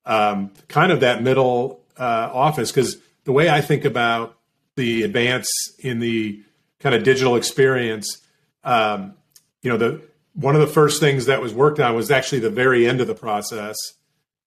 um, 0.05 0.51
kind 0.67 0.91
of 0.91 0.99
that 0.99 1.23
middle 1.23 1.85
uh, 1.97 2.29
office. 2.33 2.73
Because 2.73 2.97
the 3.23 3.31
way 3.31 3.49
I 3.49 3.61
think 3.61 3.85
about 3.85 4.35
the 4.79 5.03
advance 5.03 5.51
in 5.81 5.99
the 5.99 6.43
kind 6.79 6.95
of 6.95 7.03
digital 7.03 7.37
experience, 7.37 8.23
um, 8.65 9.15
you 9.61 9.71
know, 9.71 9.77
the 9.77 10.01
one 10.35 10.55
of 10.55 10.61
the 10.61 10.69
first 10.69 11.01
things 11.01 11.27
that 11.27 11.43
was 11.43 11.53
worked 11.53 11.81
on 11.81 11.97
was 11.97 12.13
actually 12.13 12.39
the 12.39 12.51
very 12.51 12.87
end 12.87 13.01
of 13.01 13.09
the 13.09 13.15
process, 13.15 13.77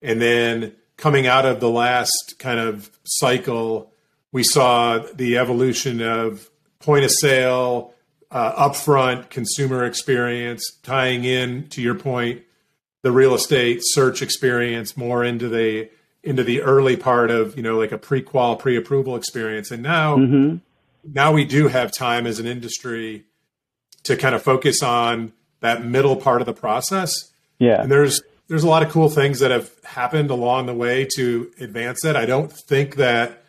and 0.02 0.22
then 0.22 0.74
coming 0.96 1.28
out 1.28 1.46
of 1.46 1.60
the 1.60 1.70
last 1.70 2.36
kind 2.40 2.60
of 2.60 2.90
cycle, 3.04 3.92
we 4.32 4.44
saw 4.44 5.00
the 5.16 5.38
evolution 5.38 6.02
of 6.02 6.50
point 6.80 7.04
of 7.04 7.12
sale 7.12 7.94
uh, 8.32 8.70
upfront 8.70 9.30
consumer 9.30 9.84
experience, 9.84 10.80
tying 10.82 11.26
in 11.26 11.68
to 11.70 11.82
your 11.82 11.96
point, 11.96 12.42
the 13.02 13.12
real 13.12 13.34
estate 13.34 13.82
search 13.84 14.22
experience 14.22 14.96
more 14.96 15.24
into 15.24 15.50
the 15.50 15.90
into 16.24 16.44
the 16.44 16.62
early 16.62 16.96
part 16.96 17.32
of 17.32 17.58
you 17.58 17.64
know 17.64 17.78
like 17.78 17.92
a 17.92 17.98
pre-qual 17.98 18.56
pre-approval 18.56 19.16
experience. 19.16 19.72
And 19.72 19.82
now 19.82 20.18
mm-hmm. 20.18 20.58
now 21.04 21.32
we 21.32 21.46
do 21.46 21.68
have 21.68 21.92
time 21.92 22.28
as 22.28 22.40
an 22.40 22.46
industry 22.46 23.26
to 24.04 24.16
kind 24.18 24.36
of 24.36 24.42
focus 24.42 24.82
on 24.82 25.34
that 25.62 25.84
middle 25.86 26.16
part 26.16 26.42
of 26.42 26.46
the 26.46 26.54
process. 26.54 27.32
Yeah. 27.60 27.82
And 27.82 27.92
there's 27.92 28.22
there's 28.48 28.64
a 28.64 28.68
lot 28.68 28.84
of 28.84 28.90
cool 28.90 29.10
things 29.10 29.40
that 29.40 29.52
have 29.52 29.72
happened 29.84 30.30
along 30.30 30.66
the 30.66 30.74
way 30.74 31.08
to 31.16 31.52
advance 31.60 32.04
it. 32.04 32.16
I 32.16 32.26
don't 32.26 32.52
think 32.52 32.96
that 32.96 33.44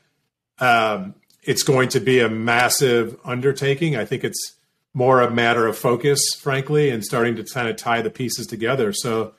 um, 0.58 1.14
it's 1.42 1.64
going 1.64 1.88
to 1.90 2.00
be 2.00 2.20
a 2.20 2.28
massive 2.28 3.18
undertaking. 3.24 3.96
I 3.96 4.04
think 4.04 4.22
it's 4.22 4.54
more 4.94 5.20
a 5.20 5.30
matter 5.30 5.66
of 5.66 5.76
focus, 5.76 6.20
frankly, 6.38 6.90
and 6.90 7.04
starting 7.04 7.34
to 7.36 7.44
kind 7.44 7.68
of 7.68 7.76
tie 7.76 8.02
the 8.02 8.10
pieces 8.10 8.46
together. 8.46 8.92
So 8.92 9.34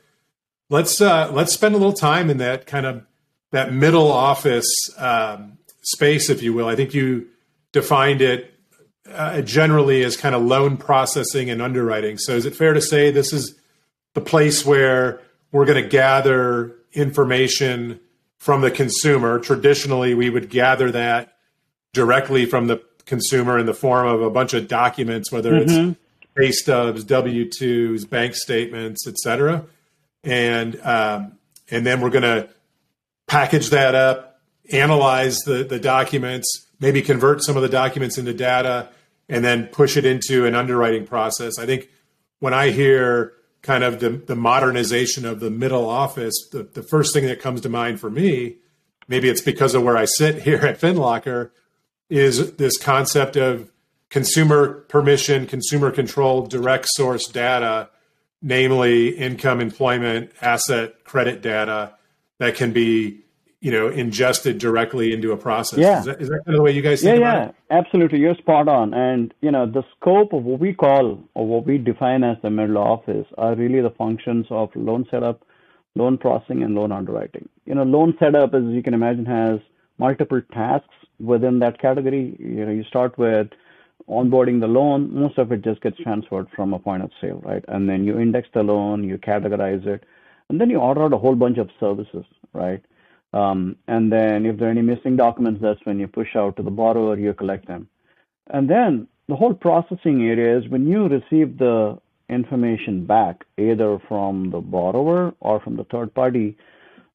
let's 0.70 1.00
uh, 1.00 1.32
let's 1.32 1.54
spend 1.54 1.76
a 1.76 1.78
little 1.78 1.94
time 1.94 2.30
in 2.30 2.38
that 2.38 2.66
kind 2.66 2.86
of 2.86 3.06
that 3.54 3.72
middle 3.72 4.12
office 4.12 4.68
um, 4.98 5.60
space, 5.84 6.30
if 6.30 6.42
you 6.42 6.54
will. 6.54 6.68
I 6.68 6.76
think 6.76 6.96
you 6.96 7.28
defined 7.72 8.22
it 8.22 8.52
uh, 9.10 9.42
generally 9.42 10.04
as 10.04 10.18
kind 10.18 10.34
of 10.34 10.42
loan 10.42 10.76
processing 10.76 11.52
and 11.52 11.62
underwriting. 11.62 12.18
So 12.18 12.34
is 12.34 12.48
it 12.48 12.56
fair 12.56 12.74
to 12.74 12.82
say 12.82 13.12
this 13.12 13.32
is 13.32 13.56
the 14.16 14.22
place 14.22 14.66
where 14.66 15.22
we're 15.52 15.66
going 15.66 15.82
to 15.82 15.88
gather 15.88 16.76
information 16.94 18.00
from 18.40 18.62
the 18.62 18.72
consumer? 18.72 19.38
Traditionally, 19.38 20.16
we 20.16 20.32
would 20.32 20.50
gather 20.50 20.90
that 20.90 21.36
directly 21.94 22.48
from 22.48 22.66
the 22.66 22.82
consumer 23.06 23.60
in 23.60 23.68
the 23.68 23.74
form 23.76 24.08
of 24.08 24.24
a 24.24 24.32
bunch 24.32 24.56
of 24.56 24.68
documents, 24.68 25.32
whether 25.32 25.52
mm-hmm. 25.54 25.90
it's 25.92 26.00
pay 26.36 26.52
stubs, 26.52 27.04
W 27.04 27.48
twos, 27.52 28.06
bank 28.06 28.34
statements, 28.34 29.08
etc. 29.08 29.66
And 30.24 30.82
um, 30.82 31.34
and 31.70 31.86
then 31.86 32.02
we're 32.02 32.10
going 32.10 32.24
to 32.24 32.50
package 33.34 33.72
that 33.72 33.96
up, 33.96 34.40
analyze 34.72 35.40
the 35.40 35.64
the 35.64 35.80
documents, 35.80 36.68
maybe 36.80 37.02
convert 37.02 37.44
some 37.44 37.56
of 37.56 37.64
the 37.64 37.68
documents 37.68 38.20
into 38.20 38.32
data, 38.32 38.90
and 39.28 39.44
then 39.44 39.66
push 39.66 39.98
it 39.98 40.06
into 40.06 40.46
an 40.46 40.54
underwriting 40.54 41.04
process. 41.08 41.58
I 41.58 41.66
think 41.66 41.90
when 42.38 42.54
I 42.54 42.70
hear 42.70 43.34
kind 43.64 43.84
of 43.84 44.00
the, 44.00 44.10
the 44.12 44.36
modernization 44.36 45.26
of 45.26 45.40
the 45.40 45.50
middle 45.50 45.90
office, 45.90 46.48
the, 46.52 46.62
the 46.62 46.84
first 46.84 47.12
thing 47.12 47.26
that 47.26 47.42
comes 47.42 47.62
to 47.62 47.70
mind 47.70 48.00
for 48.00 48.12
me, 48.12 48.58
maybe 49.08 49.30
it's 49.30 49.42
because 49.42 49.74
of 49.74 49.82
where 49.82 49.98
I 49.98 50.06
sit 50.06 50.42
here 50.48 50.60
at 50.60 50.80
FinLocker, 50.80 51.50
is 52.12 52.58
this 52.58 52.78
concept 52.78 53.36
of 53.36 53.72
consumer 54.12 54.82
permission, 54.90 55.48
consumer 55.48 55.90
control, 55.90 56.46
direct 56.46 56.88
source 56.90 57.26
data, 57.26 57.90
namely 58.44 59.10
income, 59.10 59.60
employment, 59.60 60.32
asset, 60.40 61.04
credit 61.04 61.42
data 61.42 61.94
that 62.38 62.56
can 62.56 62.74
be 62.74 63.23
you 63.64 63.72
know 63.72 63.88
ingested 63.88 64.58
directly 64.58 65.14
into 65.14 65.32
a 65.32 65.38
process. 65.38 65.80
Yeah. 65.80 66.00
Is 66.00 66.06
that, 66.06 66.22
is 66.22 66.30
that 66.30 66.42
kind 66.46 66.56
of 66.56 66.56
the 66.56 66.62
way 66.62 66.72
you 66.72 66.82
guys 66.82 67.02
think 67.02 67.22
yeah, 67.22 67.30
about 67.30 67.38
yeah. 67.38 67.50
it? 67.50 67.56
Absolutely, 67.86 68.20
you're 68.20 68.36
spot 68.36 68.68
on. 68.68 68.94
And 68.94 69.34
you 69.42 69.52
know 69.52 69.66
the 69.66 69.84
scope 69.96 70.34
of 70.34 70.44
what 70.44 70.60
we 70.60 70.74
call 70.74 71.24
or 71.34 71.48
what 71.48 71.66
we 71.66 71.78
define 71.78 72.26
as 72.26 72.36
the 72.44 72.50
middle 72.50 72.78
office 72.78 73.26
are 73.38 73.56
really 73.56 73.82
the 73.82 73.90
functions 73.92 74.48
of 74.50 74.70
loan 74.76 75.08
setup, 75.10 75.44
loan 75.96 76.18
processing, 76.18 76.62
and 76.62 76.76
loan 76.76 76.92
underwriting. 76.92 77.48
You 77.66 77.76
know, 77.76 77.84
loan 77.84 78.16
setup, 78.20 78.54
as 78.54 78.64
you 78.66 78.84
can 78.84 78.94
imagine, 78.94 79.26
has 79.26 79.62
multiple 79.98 80.42
tasks 80.54 80.94
within 81.22 81.60
that 81.60 81.80
category. 81.80 82.36
You 82.38 82.66
know, 82.66 82.72
you 82.72 82.84
start 82.84 83.18
with 83.18 83.48
onboarding 84.10 84.60
the 84.60 84.68
loan. 84.68 85.14
Most 85.14 85.38
of 85.38 85.54
it 85.54 85.64
just 85.64 85.80
gets 85.80 85.98
transferred 86.04 86.48
from 86.54 86.74
a 86.74 86.80
point 86.80 87.04
of 87.04 87.12
sale, 87.22 87.42
right? 87.46 87.64
And 87.70 87.88
then 87.88 88.04
you 88.04 88.20
index 88.20 88.50
the 88.54 88.64
loan, 88.64 89.06
you 89.06 89.18
categorize 89.18 89.88
it, 89.88 90.04
and 90.50 90.60
then 90.60 90.70
you 90.70 90.80
order 90.80 91.04
out 91.04 91.14
a 91.14 91.18
whole 91.18 91.36
bunch 91.36 91.58
of 91.58 91.70
services, 91.80 92.26
right? 92.52 92.84
Um, 93.34 93.76
and 93.88 94.12
then 94.12 94.46
if 94.46 94.58
there 94.58 94.68
are 94.68 94.72
any 94.72 94.82
missing 94.82 95.16
documents, 95.16 95.62
that's 95.62 95.84
when 95.86 96.00
you 96.00 96.08
push 96.08 96.36
out 96.36 96.56
to 96.58 96.64
the 96.64 96.72
borrower, 96.72 97.18
you 97.18 97.34
collect 97.34 97.68
them. 97.68 97.88
And 98.48 98.70
then 98.70 99.08
the 99.28 99.36
whole 99.36 99.54
processing 99.54 100.24
area 100.24 100.58
is 100.58 100.70
when 100.70 100.88
you 100.88 101.08
receive 101.08 101.58
the 101.58 101.98
information 102.30 103.06
back, 103.06 103.46
either 103.58 104.00
from 104.08 104.52
the 104.52 104.60
borrower 104.60 105.34
or 105.40 105.60
from 105.60 105.78
the 105.78 105.86
third 105.86 106.14
party, 106.14 106.58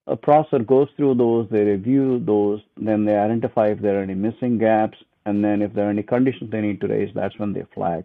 a 0.07 0.17
processor 0.17 0.67
goes 0.67 0.89
through 0.97 1.15
those, 1.15 1.47
they 1.51 1.63
review 1.63 2.19
those, 2.25 2.61
then 2.77 3.05
they 3.05 3.17
identify 3.17 3.69
if 3.69 3.81
there 3.81 4.01
are 4.01 4.03
any 4.03 4.15
missing 4.15 4.59
gaps, 4.59 4.99
and 5.27 5.45
then 5.45 5.61
if 5.61 5.75
there 5.75 5.87
are 5.87 5.91
any 5.91 6.03
conditions 6.03 6.51
they 6.51 6.63
need 6.63 6.81
to 6.81 6.89
raise, 6.89 7.13
that's 7.15 7.39
when 7.39 7.53
they 7.53 7.65
flag. 7.75 8.05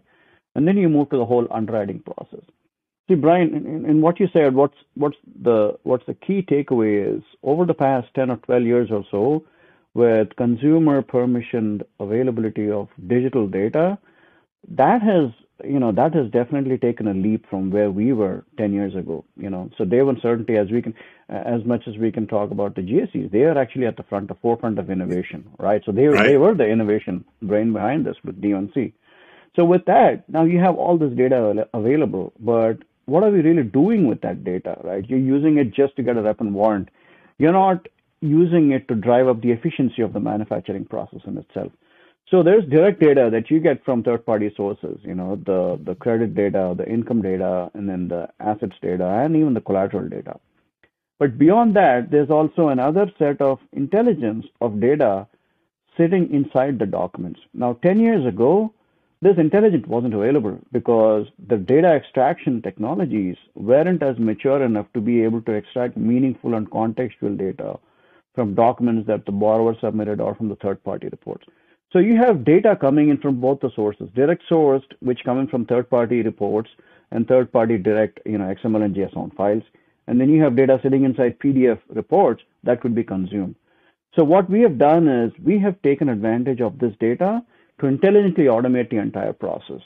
And 0.54 0.68
then 0.68 0.76
you 0.76 0.88
move 0.88 1.10
to 1.10 1.16
the 1.16 1.24
whole 1.24 1.48
underwriting 1.50 2.00
process. 2.00 2.44
See, 3.08 3.16
Brian, 3.16 3.54
in, 3.54 3.84
in, 3.84 4.00
what 4.00 4.18
you 4.18 4.28
said, 4.32 4.54
what's 4.54 4.76
what's 4.94 5.16
the 5.42 5.78
what's 5.82 6.06
the 6.06 6.14
key 6.14 6.40
takeaway 6.42 7.16
is 7.16 7.22
over 7.42 7.66
the 7.66 7.74
past 7.74 8.08
ten 8.14 8.30
or 8.30 8.36
twelve 8.38 8.62
years 8.62 8.90
or 8.90 9.04
so, 9.10 9.44
with 9.92 10.34
consumer 10.36 11.02
permissioned 11.02 11.82
availability 12.00 12.70
of 12.70 12.88
digital 13.06 13.46
data, 13.46 13.98
that 14.68 15.02
has 15.02 15.30
you 15.62 15.78
know 15.78 15.92
that 15.92 16.14
has 16.14 16.30
definitely 16.30 16.76
taken 16.78 17.06
a 17.06 17.14
leap 17.14 17.48
from 17.48 17.70
where 17.70 17.90
we 17.90 18.12
were 18.12 18.44
10 18.56 18.72
years 18.72 18.94
ago 18.94 19.24
you 19.36 19.48
know. 19.48 19.70
So 19.78 19.84
day 19.84 20.02
one 20.02 20.18
certainty 20.20 20.56
as 20.56 20.70
we 20.70 20.82
can 20.82 20.94
as 21.28 21.64
much 21.64 21.86
as 21.86 21.96
we 21.96 22.10
can 22.10 22.26
talk 22.26 22.50
about 22.50 22.74
the 22.74 22.82
GSEs 22.82 23.30
they 23.30 23.42
are 23.42 23.56
actually 23.56 23.86
at 23.86 23.96
the 23.96 24.02
front 24.02 24.28
the 24.28 24.34
forefront 24.34 24.78
of 24.78 24.90
innovation 24.90 25.48
right? 25.58 25.82
So 25.84 25.92
they, 25.92 26.06
right. 26.06 26.26
they 26.26 26.36
were 26.38 26.54
the 26.54 26.66
innovation 26.66 27.24
brain 27.42 27.72
behind 27.72 28.04
this 28.04 28.16
with 28.24 28.40
D1C 28.40 28.92
so 29.54 29.64
with 29.64 29.84
that 29.84 30.28
now 30.28 30.44
you 30.44 30.58
have 30.58 30.74
all 30.74 30.98
this 30.98 31.12
data 31.12 31.68
available 31.72 32.32
but 32.40 32.78
what 33.06 33.22
are 33.22 33.30
we 33.30 33.40
really 33.40 33.62
doing 33.62 34.06
with 34.06 34.20
that 34.22 34.44
data, 34.44 34.78
right? 34.82 35.08
You're 35.08 35.18
using 35.18 35.58
it 35.58 35.72
just 35.72 35.96
to 35.96 36.02
get 36.02 36.16
a 36.16 36.22
rep 36.22 36.40
and 36.40 36.54
warrant. 36.54 36.88
You're 37.38 37.52
not 37.52 37.86
using 38.20 38.72
it 38.72 38.88
to 38.88 38.94
drive 38.94 39.28
up 39.28 39.42
the 39.42 39.50
efficiency 39.50 40.02
of 40.02 40.12
the 40.12 40.20
manufacturing 40.20 40.84
process 40.86 41.20
in 41.26 41.36
itself. 41.36 41.72
So 42.30 42.42
there's 42.42 42.64
direct 42.64 43.00
data 43.00 43.28
that 43.30 43.50
you 43.50 43.60
get 43.60 43.84
from 43.84 44.02
third-party 44.02 44.54
sources, 44.56 44.98
you 45.02 45.14
know, 45.14 45.36
the, 45.44 45.78
the 45.84 45.94
credit 45.94 46.34
data, 46.34 46.74
the 46.76 46.88
income 46.88 47.20
data, 47.20 47.70
and 47.74 47.88
then 47.88 48.08
the 48.08 48.28
assets 48.40 48.76
data, 48.80 49.06
and 49.06 49.36
even 49.36 49.52
the 49.52 49.60
collateral 49.60 50.08
data. 50.08 50.40
But 51.18 51.38
beyond 51.38 51.76
that, 51.76 52.10
there's 52.10 52.30
also 52.30 52.68
another 52.68 53.10
set 53.18 53.40
of 53.40 53.58
intelligence 53.72 54.46
of 54.60 54.80
data 54.80 55.26
sitting 55.96 56.32
inside 56.32 56.78
the 56.78 56.86
documents. 56.86 57.40
Now, 57.52 57.74
10 57.82 58.00
years 58.00 58.26
ago, 58.26 58.72
this 59.24 59.38
intelligence 59.38 59.86
wasn't 59.86 60.12
available 60.12 60.58
because 60.70 61.26
the 61.48 61.56
data 61.56 61.88
extraction 61.88 62.60
technologies 62.60 63.36
weren't 63.54 64.02
as 64.02 64.18
mature 64.18 64.62
enough 64.62 64.86
to 64.92 65.00
be 65.00 65.22
able 65.22 65.40
to 65.40 65.52
extract 65.52 65.96
meaningful 65.96 66.52
and 66.52 66.70
contextual 66.70 67.34
data 67.38 67.78
from 68.34 68.54
documents 68.54 69.06
that 69.06 69.24
the 69.24 69.32
borrower 69.32 69.74
submitted 69.80 70.20
or 70.20 70.34
from 70.34 70.50
the 70.50 70.56
third 70.56 70.84
party 70.84 71.08
reports. 71.08 71.46
So 71.90 72.00
you 72.00 72.18
have 72.18 72.44
data 72.44 72.76
coming 72.78 73.08
in 73.08 73.16
from 73.16 73.40
both 73.40 73.60
the 73.60 73.70
sources, 73.74 74.10
direct 74.14 74.42
sourced, 74.50 74.84
which 75.00 75.24
come 75.24 75.38
in 75.38 75.48
from 75.48 75.64
third 75.64 75.88
party 75.88 76.20
reports 76.20 76.68
and 77.10 77.26
third 77.26 77.50
party 77.50 77.78
direct, 77.78 78.20
you 78.26 78.36
know, 78.36 78.54
XML 78.54 78.84
and 78.84 78.94
JSON 78.94 79.34
files. 79.36 79.62
And 80.06 80.20
then 80.20 80.28
you 80.28 80.42
have 80.42 80.54
data 80.54 80.78
sitting 80.82 81.04
inside 81.04 81.38
PDF 81.38 81.80
reports 81.88 82.42
that 82.64 82.82
could 82.82 82.94
be 82.94 83.04
consumed. 83.04 83.54
So 84.14 84.22
what 84.22 84.50
we 84.50 84.60
have 84.60 84.76
done 84.76 85.08
is 85.08 85.32
we 85.42 85.58
have 85.60 85.80
taken 85.80 86.10
advantage 86.10 86.60
of 86.60 86.78
this 86.78 86.92
data 87.00 87.42
to 87.80 87.86
intelligently 87.86 88.44
automate 88.44 88.90
the 88.90 88.98
entire 88.98 89.32
process. 89.32 89.80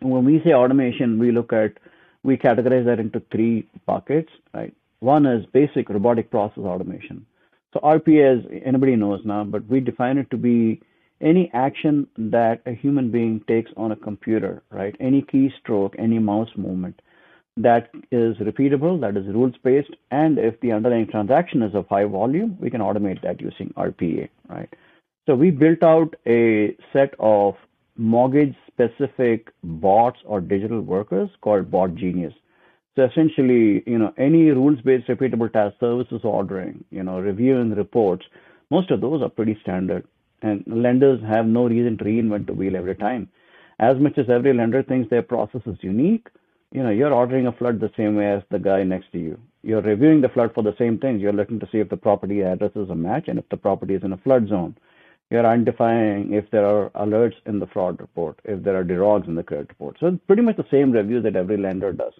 When 0.00 0.24
we 0.24 0.40
say 0.44 0.52
automation, 0.52 1.18
we 1.18 1.32
look 1.32 1.52
at, 1.52 1.74
we 2.22 2.36
categorize 2.36 2.84
that 2.86 3.00
into 3.00 3.22
three 3.30 3.68
buckets, 3.86 4.30
right? 4.52 4.74
One 5.00 5.26
is 5.26 5.44
basic 5.46 5.88
robotic 5.88 6.30
process 6.30 6.64
automation. 6.64 7.26
So 7.72 7.80
RPA, 7.80 8.38
is 8.38 8.62
anybody 8.64 8.96
knows 8.96 9.20
now, 9.24 9.44
but 9.44 9.66
we 9.66 9.80
define 9.80 10.18
it 10.18 10.30
to 10.30 10.36
be 10.36 10.80
any 11.20 11.50
action 11.52 12.06
that 12.16 12.60
a 12.66 12.72
human 12.72 13.10
being 13.10 13.40
takes 13.48 13.70
on 13.76 13.92
a 13.92 13.96
computer, 13.96 14.62
right? 14.70 14.94
Any 15.00 15.22
keystroke, 15.22 15.94
any 15.98 16.18
mouse 16.18 16.50
movement 16.56 17.00
that 17.56 17.90
is 18.10 18.36
repeatable, 18.38 19.00
that 19.00 19.16
is 19.16 19.26
rules 19.26 19.54
based, 19.62 19.90
and 20.10 20.38
if 20.38 20.60
the 20.60 20.72
underlying 20.72 21.06
transaction 21.06 21.62
is 21.62 21.74
of 21.74 21.86
high 21.88 22.04
volume, 22.04 22.56
we 22.60 22.70
can 22.70 22.80
automate 22.80 23.22
that 23.22 23.40
using 23.40 23.72
RPA, 23.76 24.28
right? 24.48 24.72
So 25.26 25.34
we 25.34 25.50
built 25.50 25.82
out 25.82 26.14
a 26.26 26.76
set 26.92 27.14
of 27.18 27.54
mortgage 27.96 28.54
specific 28.66 29.50
bots 29.62 30.20
or 30.26 30.40
digital 30.40 30.82
workers 30.82 31.30
called 31.40 31.70
Bot 31.70 31.94
Genius. 31.94 32.34
So 32.94 33.04
essentially, 33.04 33.82
you 33.86 33.98
know, 33.98 34.12
any 34.18 34.50
rules-based 34.50 35.08
repeatable 35.08 35.50
task 35.50 35.76
services 35.80 36.20
ordering, 36.24 36.84
you 36.90 37.02
know, 37.02 37.20
reviewing 37.20 37.70
reports, 37.70 38.26
most 38.70 38.90
of 38.90 39.00
those 39.00 39.22
are 39.22 39.30
pretty 39.30 39.58
standard. 39.62 40.06
And 40.42 40.62
lenders 40.66 41.20
have 41.26 41.46
no 41.46 41.66
reason 41.68 41.96
to 41.98 42.04
reinvent 42.04 42.46
the 42.46 42.52
wheel 42.52 42.76
every 42.76 42.94
time. 42.94 43.30
As 43.78 43.96
much 43.96 44.18
as 44.18 44.28
every 44.28 44.52
lender 44.52 44.82
thinks 44.82 45.08
their 45.08 45.22
process 45.22 45.62
is 45.66 45.78
unique, 45.80 46.28
you 46.70 46.82
know, 46.82 46.90
you're 46.90 47.14
ordering 47.14 47.46
a 47.46 47.52
flood 47.52 47.80
the 47.80 47.90
same 47.96 48.16
way 48.16 48.30
as 48.30 48.42
the 48.50 48.58
guy 48.58 48.82
next 48.82 49.10
to 49.12 49.18
you. 49.18 49.40
You're 49.62 49.80
reviewing 49.80 50.20
the 50.20 50.28
flood 50.28 50.52
for 50.54 50.62
the 50.62 50.76
same 50.78 50.98
things. 50.98 51.22
You're 51.22 51.32
looking 51.32 51.60
to 51.60 51.68
see 51.72 51.78
if 51.78 51.88
the 51.88 51.96
property 51.96 52.42
address 52.42 52.72
is 52.76 52.90
a 52.90 52.94
match 52.94 53.28
and 53.28 53.38
if 53.38 53.48
the 53.48 53.56
property 53.56 53.94
is 53.94 54.02
in 54.02 54.12
a 54.12 54.18
flood 54.18 54.48
zone. 54.48 54.76
You're 55.30 55.46
identifying 55.46 56.32
if 56.32 56.50
there 56.50 56.66
are 56.66 56.90
alerts 56.90 57.36
in 57.46 57.58
the 57.58 57.66
fraud 57.66 58.00
report, 58.00 58.38
if 58.44 58.62
there 58.62 58.78
are 58.78 58.84
derogs 58.84 59.26
in 59.26 59.34
the 59.34 59.42
credit 59.42 59.70
report. 59.70 59.96
So 59.98 60.06
it's 60.08 60.24
pretty 60.26 60.42
much 60.42 60.56
the 60.56 60.66
same 60.70 60.92
review 60.92 61.20
that 61.22 61.36
every 61.36 61.56
lender 61.56 61.92
does. 61.92 62.12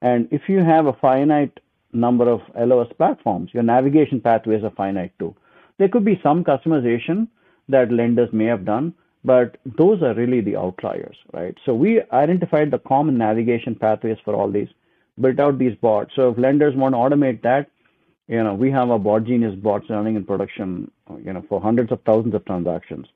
And 0.00 0.28
if 0.30 0.48
you 0.48 0.58
have 0.60 0.86
a 0.86 0.92
finite 0.94 1.60
number 1.92 2.28
of 2.28 2.40
LOS 2.58 2.92
platforms, 2.96 3.50
your 3.52 3.62
navigation 3.62 4.20
pathways 4.20 4.64
are 4.64 4.70
finite 4.70 5.12
too. 5.18 5.34
There 5.78 5.88
could 5.88 6.04
be 6.04 6.20
some 6.22 6.44
customization 6.44 7.28
that 7.68 7.92
lenders 7.92 8.32
may 8.32 8.46
have 8.46 8.64
done, 8.64 8.94
but 9.24 9.58
those 9.76 10.02
are 10.02 10.14
really 10.14 10.40
the 10.40 10.56
outliers, 10.56 11.16
right? 11.32 11.56
So 11.64 11.74
we 11.74 12.02
identified 12.12 12.70
the 12.70 12.78
common 12.78 13.18
navigation 13.18 13.74
pathways 13.74 14.18
for 14.24 14.34
all 14.34 14.50
these, 14.50 14.68
built 15.20 15.38
out 15.38 15.58
these 15.58 15.76
bots. 15.76 16.12
So 16.16 16.30
if 16.30 16.38
lenders 16.38 16.74
want 16.74 16.94
to 16.94 16.98
automate 16.98 17.42
that, 17.42 17.68
you 18.28 18.42
know, 18.42 18.54
we 18.54 18.70
have 18.70 18.90
a 18.90 18.98
bot 18.98 19.24
genius 19.24 19.54
bots 19.54 19.86
running 19.88 20.16
in 20.16 20.24
production, 20.24 20.90
you 21.24 21.32
know, 21.32 21.44
for 21.48 21.60
hundreds 21.60 21.90
of 21.90 22.00
thousands 22.02 22.34
of 22.34 22.44
transactions 22.44 23.06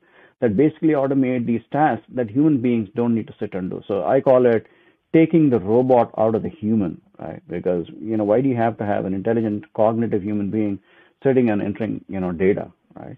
that 0.41 0.57
basically 0.57 0.89
automate 0.89 1.45
these 1.45 1.61
tasks 1.71 2.05
that 2.13 2.29
human 2.29 2.61
beings 2.61 2.89
don't 2.95 3.15
need 3.15 3.27
to 3.27 3.35
sit 3.39 3.53
and 3.53 3.69
do. 3.69 3.81
So 3.87 4.03
I 4.03 4.19
call 4.19 4.45
it 4.45 4.67
taking 5.13 5.49
the 5.49 5.59
robot 5.59 6.11
out 6.17 6.35
of 6.35 6.43
the 6.43 6.49
human, 6.49 6.99
right? 7.19 7.41
Because, 7.47 7.85
you 8.01 8.17
know, 8.17 8.23
why 8.23 8.41
do 8.41 8.49
you 8.49 8.55
have 8.55 8.77
to 8.79 8.85
have 8.85 9.05
an 9.05 9.13
intelligent, 9.13 9.71
cognitive 9.73 10.23
human 10.23 10.49
being 10.49 10.79
sitting 11.23 11.49
and 11.49 11.61
entering, 11.61 12.03
you 12.09 12.19
know, 12.19 12.31
data, 12.31 12.71
right? 12.95 13.17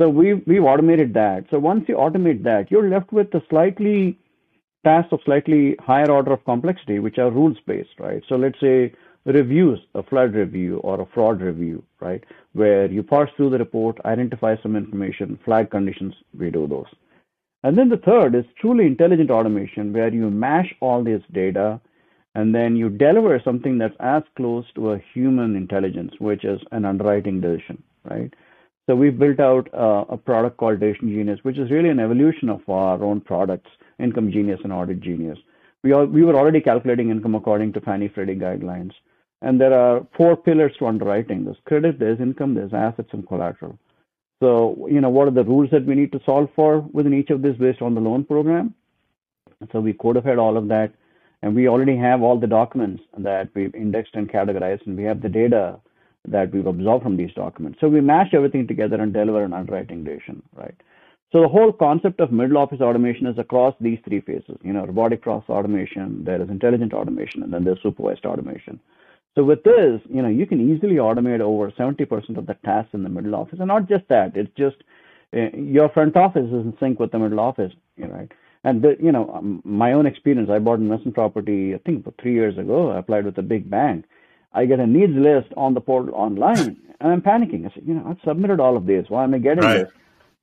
So 0.00 0.08
we 0.08 0.34
we've 0.34 0.64
automated 0.64 1.14
that. 1.14 1.44
So 1.50 1.58
once 1.58 1.84
you 1.88 1.96
automate 1.96 2.42
that, 2.42 2.70
you're 2.70 2.88
left 2.88 3.12
with 3.12 3.32
a 3.34 3.42
slightly 3.48 4.18
tasks 4.84 5.12
of 5.12 5.20
slightly 5.24 5.76
higher 5.78 6.10
order 6.10 6.32
of 6.32 6.44
complexity, 6.44 6.98
which 6.98 7.18
are 7.18 7.30
rules 7.30 7.58
based, 7.66 8.00
right? 8.00 8.22
So 8.28 8.34
let's 8.34 8.58
say 8.60 8.92
reviews, 9.32 9.78
a 9.94 10.02
flood 10.02 10.34
review 10.34 10.78
or 10.78 11.00
a 11.00 11.06
fraud 11.06 11.40
review, 11.40 11.82
right? 12.00 12.22
Where 12.52 12.90
you 12.90 13.02
parse 13.02 13.30
through 13.36 13.50
the 13.50 13.58
report, 13.58 13.98
identify 14.04 14.56
some 14.62 14.76
information, 14.76 15.38
flag 15.44 15.70
conditions, 15.70 16.14
we 16.38 16.50
do 16.50 16.66
those. 16.66 16.86
And 17.62 17.78
then 17.78 17.88
the 17.88 17.96
third 17.96 18.34
is 18.34 18.44
truly 18.60 18.86
intelligent 18.86 19.30
automation, 19.30 19.92
where 19.92 20.12
you 20.12 20.28
mash 20.30 20.74
all 20.80 21.02
this 21.02 21.22
data 21.32 21.80
and 22.34 22.54
then 22.54 22.76
you 22.76 22.90
deliver 22.90 23.40
something 23.42 23.78
that's 23.78 23.96
as 24.00 24.22
close 24.36 24.64
to 24.74 24.92
a 24.92 25.02
human 25.14 25.56
intelligence, 25.56 26.12
which 26.18 26.44
is 26.44 26.60
an 26.72 26.84
underwriting 26.84 27.40
decision, 27.40 27.82
right? 28.04 28.34
So 28.86 28.94
we've 28.94 29.18
built 29.18 29.40
out 29.40 29.72
uh, 29.72 30.04
a 30.10 30.16
product 30.18 30.58
called 30.58 30.80
Decision 30.80 31.08
Genius, 31.08 31.38
which 31.42 31.56
is 31.56 31.70
really 31.70 31.88
an 31.88 32.00
evolution 32.00 32.50
of 32.50 32.68
our 32.68 33.02
own 33.02 33.20
products, 33.20 33.70
Income 33.98 34.32
Genius 34.32 34.60
and 34.62 34.72
Audit 34.72 35.00
Genius. 35.00 35.38
We, 35.82 35.94
we 35.94 36.22
were 36.22 36.36
already 36.36 36.60
calculating 36.60 37.10
income 37.10 37.34
according 37.34 37.72
to 37.74 37.80
Fannie 37.80 38.08
Freddie 38.08 38.34
guidelines. 38.34 38.92
And 39.42 39.60
there 39.60 39.74
are 39.74 40.06
four 40.16 40.36
pillars 40.36 40.72
to 40.78 40.86
underwriting. 40.86 41.44
There's 41.44 41.56
credit, 41.66 41.98
there's 41.98 42.20
income, 42.20 42.54
there's 42.54 42.72
assets, 42.72 43.10
and 43.12 43.26
collateral. 43.26 43.78
So, 44.42 44.88
you 44.90 45.00
know, 45.00 45.10
what 45.10 45.28
are 45.28 45.32
the 45.32 45.44
rules 45.44 45.70
that 45.70 45.86
we 45.86 45.94
need 45.94 46.12
to 46.12 46.20
solve 46.24 46.48
for 46.56 46.80
within 46.80 47.14
each 47.14 47.30
of 47.30 47.42
these 47.42 47.56
based 47.56 47.82
on 47.82 47.94
the 47.94 48.00
loan 48.00 48.24
program? 48.24 48.74
So 49.72 49.80
we 49.80 49.92
codified 49.92 50.38
all 50.38 50.56
of 50.56 50.68
that. 50.68 50.92
And 51.42 51.54
we 51.54 51.68
already 51.68 51.96
have 51.96 52.22
all 52.22 52.38
the 52.38 52.46
documents 52.46 53.02
that 53.18 53.50
we've 53.54 53.74
indexed 53.74 54.14
and 54.14 54.30
categorized, 54.30 54.86
and 54.86 54.96
we 54.96 55.04
have 55.04 55.20
the 55.20 55.28
data 55.28 55.78
that 56.26 56.50
we've 56.52 56.66
absorbed 56.66 57.02
from 57.02 57.18
these 57.18 57.34
documents. 57.34 57.78
So 57.80 57.88
we 57.88 58.00
mash 58.00 58.32
everything 58.32 58.66
together 58.66 58.96
and 58.98 59.12
deliver 59.12 59.44
an 59.44 59.52
underwriting 59.52 60.04
decision, 60.04 60.42
right? 60.54 60.74
So 61.32 61.42
the 61.42 61.48
whole 61.48 61.72
concept 61.72 62.20
of 62.20 62.32
middle 62.32 62.56
office 62.56 62.80
automation 62.80 63.26
is 63.26 63.36
across 63.38 63.74
these 63.80 63.98
three 64.06 64.20
phases. 64.20 64.56
You 64.62 64.72
know, 64.72 64.86
robotic 64.86 65.20
process 65.20 65.50
automation, 65.50 66.24
there 66.24 66.40
is 66.40 66.48
intelligent 66.48 66.94
automation, 66.94 67.42
and 67.42 67.52
then 67.52 67.64
there's 67.64 67.82
supervised 67.82 68.24
automation. 68.24 68.80
So 69.34 69.42
with 69.42 69.64
this, 69.64 70.00
you 70.08 70.22
know, 70.22 70.28
you 70.28 70.46
can 70.46 70.60
easily 70.60 70.96
automate 70.96 71.40
over 71.40 71.70
70% 71.72 72.36
of 72.36 72.46
the 72.46 72.54
tasks 72.64 72.94
in 72.94 73.02
the 73.02 73.08
middle 73.08 73.34
office. 73.34 73.58
And 73.58 73.68
not 73.68 73.88
just 73.88 74.06
that, 74.08 74.36
it's 74.36 74.54
just 74.56 74.76
uh, 75.36 75.56
your 75.56 75.88
front 75.88 76.16
office 76.16 76.46
is 76.46 76.52
in 76.52 76.76
sync 76.78 77.00
with 77.00 77.10
the 77.10 77.18
middle 77.18 77.40
office, 77.40 77.72
right? 77.98 78.30
And 78.62 78.80
the, 78.80 78.96
you 79.00 79.10
know, 79.12 79.30
um, 79.34 79.60
my 79.64 79.92
own 79.92 80.06
experience, 80.06 80.48
I 80.50 80.58
bought 80.58 80.78
investment 80.78 81.14
property, 81.14 81.74
I 81.74 81.78
think 81.78 82.00
about 82.00 82.14
three 82.20 82.32
years 82.32 82.56
ago. 82.56 82.92
I 82.92 82.98
applied 82.98 83.24
with 83.24 83.36
a 83.38 83.42
big 83.42 83.68
bank. 83.68 84.04
I 84.52 84.66
get 84.66 84.78
a 84.78 84.86
needs 84.86 85.12
list 85.14 85.48
on 85.56 85.74
the 85.74 85.80
portal 85.80 86.14
online, 86.14 86.76
and 87.00 87.12
I'm 87.12 87.20
panicking. 87.20 87.66
I 87.66 87.74
said, 87.74 87.82
you 87.84 87.94
know, 87.94 88.06
I've 88.08 88.24
submitted 88.24 88.60
all 88.60 88.76
of 88.76 88.86
this. 88.86 89.06
Why 89.08 89.24
am 89.24 89.34
I 89.34 89.38
getting 89.38 89.64
right. 89.64 89.78
this? 89.78 89.92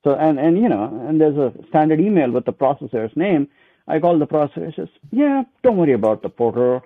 So 0.03 0.15
and 0.15 0.37
and 0.37 0.57
you 0.57 0.67
know, 0.67 1.05
and 1.07 1.21
there's 1.21 1.37
a 1.37 1.53
standard 1.69 2.01
email 2.01 2.29
with 2.31 2.43
the 2.45 2.51
processor's 2.51 3.15
name. 3.15 3.47
I 3.87 3.99
call 3.99 4.19
the 4.19 4.27
processor. 4.27 4.75
Says, 4.75 4.89
yeah, 5.11 5.43
don't 5.63 5.77
worry 5.77 5.93
about 5.93 6.23
the 6.23 6.29
portal 6.29 6.81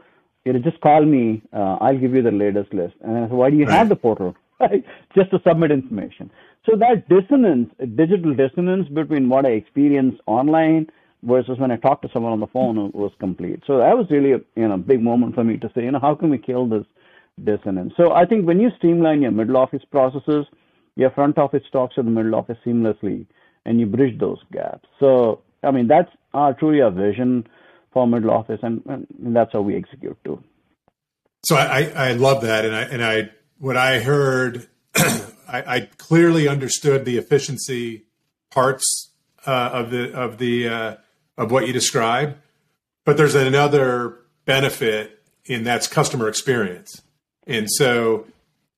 you 0.46 0.54
know, 0.54 0.60
just 0.60 0.80
call 0.82 1.04
me. 1.04 1.42
Uh, 1.52 1.78
I'll 1.82 1.98
give 1.98 2.14
you 2.14 2.22
the 2.22 2.32
latest 2.32 2.74
list. 2.74 2.94
And 3.02 3.18
I 3.18 3.22
said, 3.24 3.32
why 3.32 3.50
do 3.50 3.58
you 3.58 3.66
right. 3.66 3.78
have 3.78 3.90
the 3.90 3.96
portal? 3.96 4.36
just 5.16 5.32
to 5.32 5.42
submit 5.46 5.72
information. 5.72 6.32
So 6.66 6.76
that 6.78 7.08
dissonance, 7.10 7.70
digital 7.96 8.34
dissonance 8.34 8.88
between 8.90 9.28
what 9.30 9.46
I 9.46 9.50
experience 9.50 10.16
online 10.26 10.88
versus 11.24 11.58
when 11.60 11.72
I 11.72 11.78
talk 11.78 12.02
to 12.04 12.10
someone 12.14 12.32
on 12.32 12.40
the 12.40 12.48
phone 12.48 12.92
was 12.92 13.12
complete. 13.20 13.62
So 13.68 13.80
that 13.80 13.98
was 13.98 14.08
really 14.10 14.34
a 14.34 14.40
you 14.56 14.68
know 14.68 14.78
big 14.78 15.02
moment 15.02 15.36
for 15.36 15.44
me 15.44 15.58
to 15.58 15.72
say, 15.76 15.84
you 15.84 15.92
know, 15.92 16.00
how 16.00 16.16
can 16.16 16.30
we 16.30 16.38
kill 16.38 16.68
this 16.68 16.86
dissonance? 17.44 17.94
So 17.98 18.14
I 18.14 18.26
think 18.26 18.48
when 18.48 18.60
you 18.60 18.70
streamline 18.78 19.22
your 19.22 19.32
middle 19.32 19.58
office 19.58 19.84
processes, 19.92 20.46
your 20.96 21.12
front 21.12 21.38
office 21.38 21.64
talks 21.72 21.96
to 21.96 22.04
the 22.04 22.10
middle 22.10 22.36
office 22.36 22.58
seamlessly, 22.66 23.26
and 23.66 23.80
you 23.80 23.86
bridge 23.86 24.20
those 24.20 24.40
gaps. 24.52 24.88
So 25.00 25.42
I 25.64 25.72
mean, 25.72 25.88
that's 25.88 26.12
our 26.34 26.54
truly 26.54 26.82
our 26.82 26.92
vision 26.92 27.48
for 27.96 28.06
middle 28.06 28.30
office, 28.30 28.60
and, 28.62 28.84
and 28.88 29.08
that's 29.34 29.54
how 29.54 29.62
we 29.62 29.74
execute 29.74 30.18
too. 30.26 30.44
So 31.46 31.56
I, 31.56 31.92
I 31.96 32.12
love 32.12 32.42
that, 32.42 32.66
and 32.66 32.76
I 32.76 32.82
and 32.82 33.04
I 33.04 33.30
what 33.58 33.78
I 33.78 34.00
heard, 34.00 34.68
I, 34.96 35.24
I, 35.48 35.90
clearly 35.98 36.48
understood 36.48 37.06
the 37.06 37.18
efficiency 37.18 38.04
parts 38.52 39.12
uh, 39.48 39.70
of 39.72 39.92
the 39.92 40.14
of 40.14 40.40
the 40.40 40.68
uh, 40.68 40.96
of 41.38 41.52
what 41.52 41.68
you 41.68 41.74
described, 41.74 42.36
but 43.06 43.16
there's 43.16 43.36
another 43.36 44.20
benefit 44.44 45.24
in 45.46 45.64
that's 45.64 45.88
customer 45.88 46.28
experience, 46.28 47.02
and 47.48 47.72
so 47.72 48.26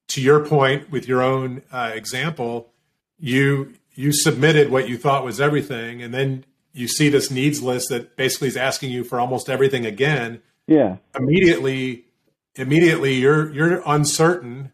to 0.10 0.22
your 0.22 0.46
point 0.46 0.92
with 0.92 1.08
your 1.08 1.24
own 1.24 1.64
uh, 1.72 1.92
example, 1.96 2.70
you 3.18 3.74
you 3.96 4.12
submitted 4.12 4.70
what 4.70 4.88
you 4.88 4.96
thought 4.96 5.26
was 5.26 5.42
everything, 5.42 6.04
and 6.04 6.14
then 6.14 6.46
you 6.78 6.88
see 6.88 7.10
this 7.10 7.32
needs 7.32 7.62
list 7.62 7.90
that 7.90 8.16
basically 8.16 8.48
is 8.48 8.58
asking 8.58 8.92
you 8.92 9.04
for 9.04 9.20
almost 9.20 9.50
everything 9.50 9.86
again. 9.86 10.42
Yeah. 10.68 10.98
Immediately, 11.18 12.06
immediately 12.56 13.16
you're 13.16 13.52
you're 13.52 13.82
uncertain 13.86 14.72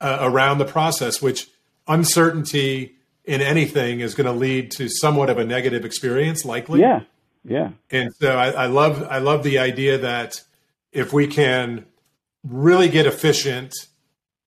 uh, 0.00 0.18
around 0.20 0.58
the 0.58 0.64
process, 0.64 1.20
which 1.20 1.48
uncertainty 1.88 2.96
in 3.24 3.40
anything 3.40 4.00
is 4.00 4.14
going 4.14 4.26
to 4.26 4.32
lead 4.32 4.70
to 4.72 4.88
somewhat 4.88 5.30
of 5.30 5.38
a 5.38 5.44
negative 5.44 5.84
experience, 5.84 6.44
likely. 6.44 6.80
Yeah. 6.80 7.00
Yeah. 7.44 7.70
And 7.90 8.10
so 8.14 8.36
I, 8.36 8.50
I 8.50 8.66
love 8.66 9.02
I 9.10 9.18
love 9.18 9.42
the 9.42 9.58
idea 9.58 9.98
that 9.98 10.42
if 10.92 11.12
we 11.12 11.26
can 11.26 11.84
really 12.42 12.88
get 12.88 13.06
efficient 13.06 13.74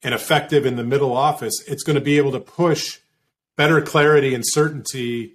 and 0.03 0.13
effective 0.13 0.65
in 0.65 0.75
the 0.75 0.83
middle 0.83 1.15
office, 1.15 1.63
it's 1.67 1.83
going 1.83 1.95
to 1.95 2.01
be 2.01 2.17
able 2.17 2.31
to 2.31 2.39
push 2.39 2.99
better 3.55 3.81
clarity 3.81 4.33
and 4.33 4.43
certainty 4.45 5.33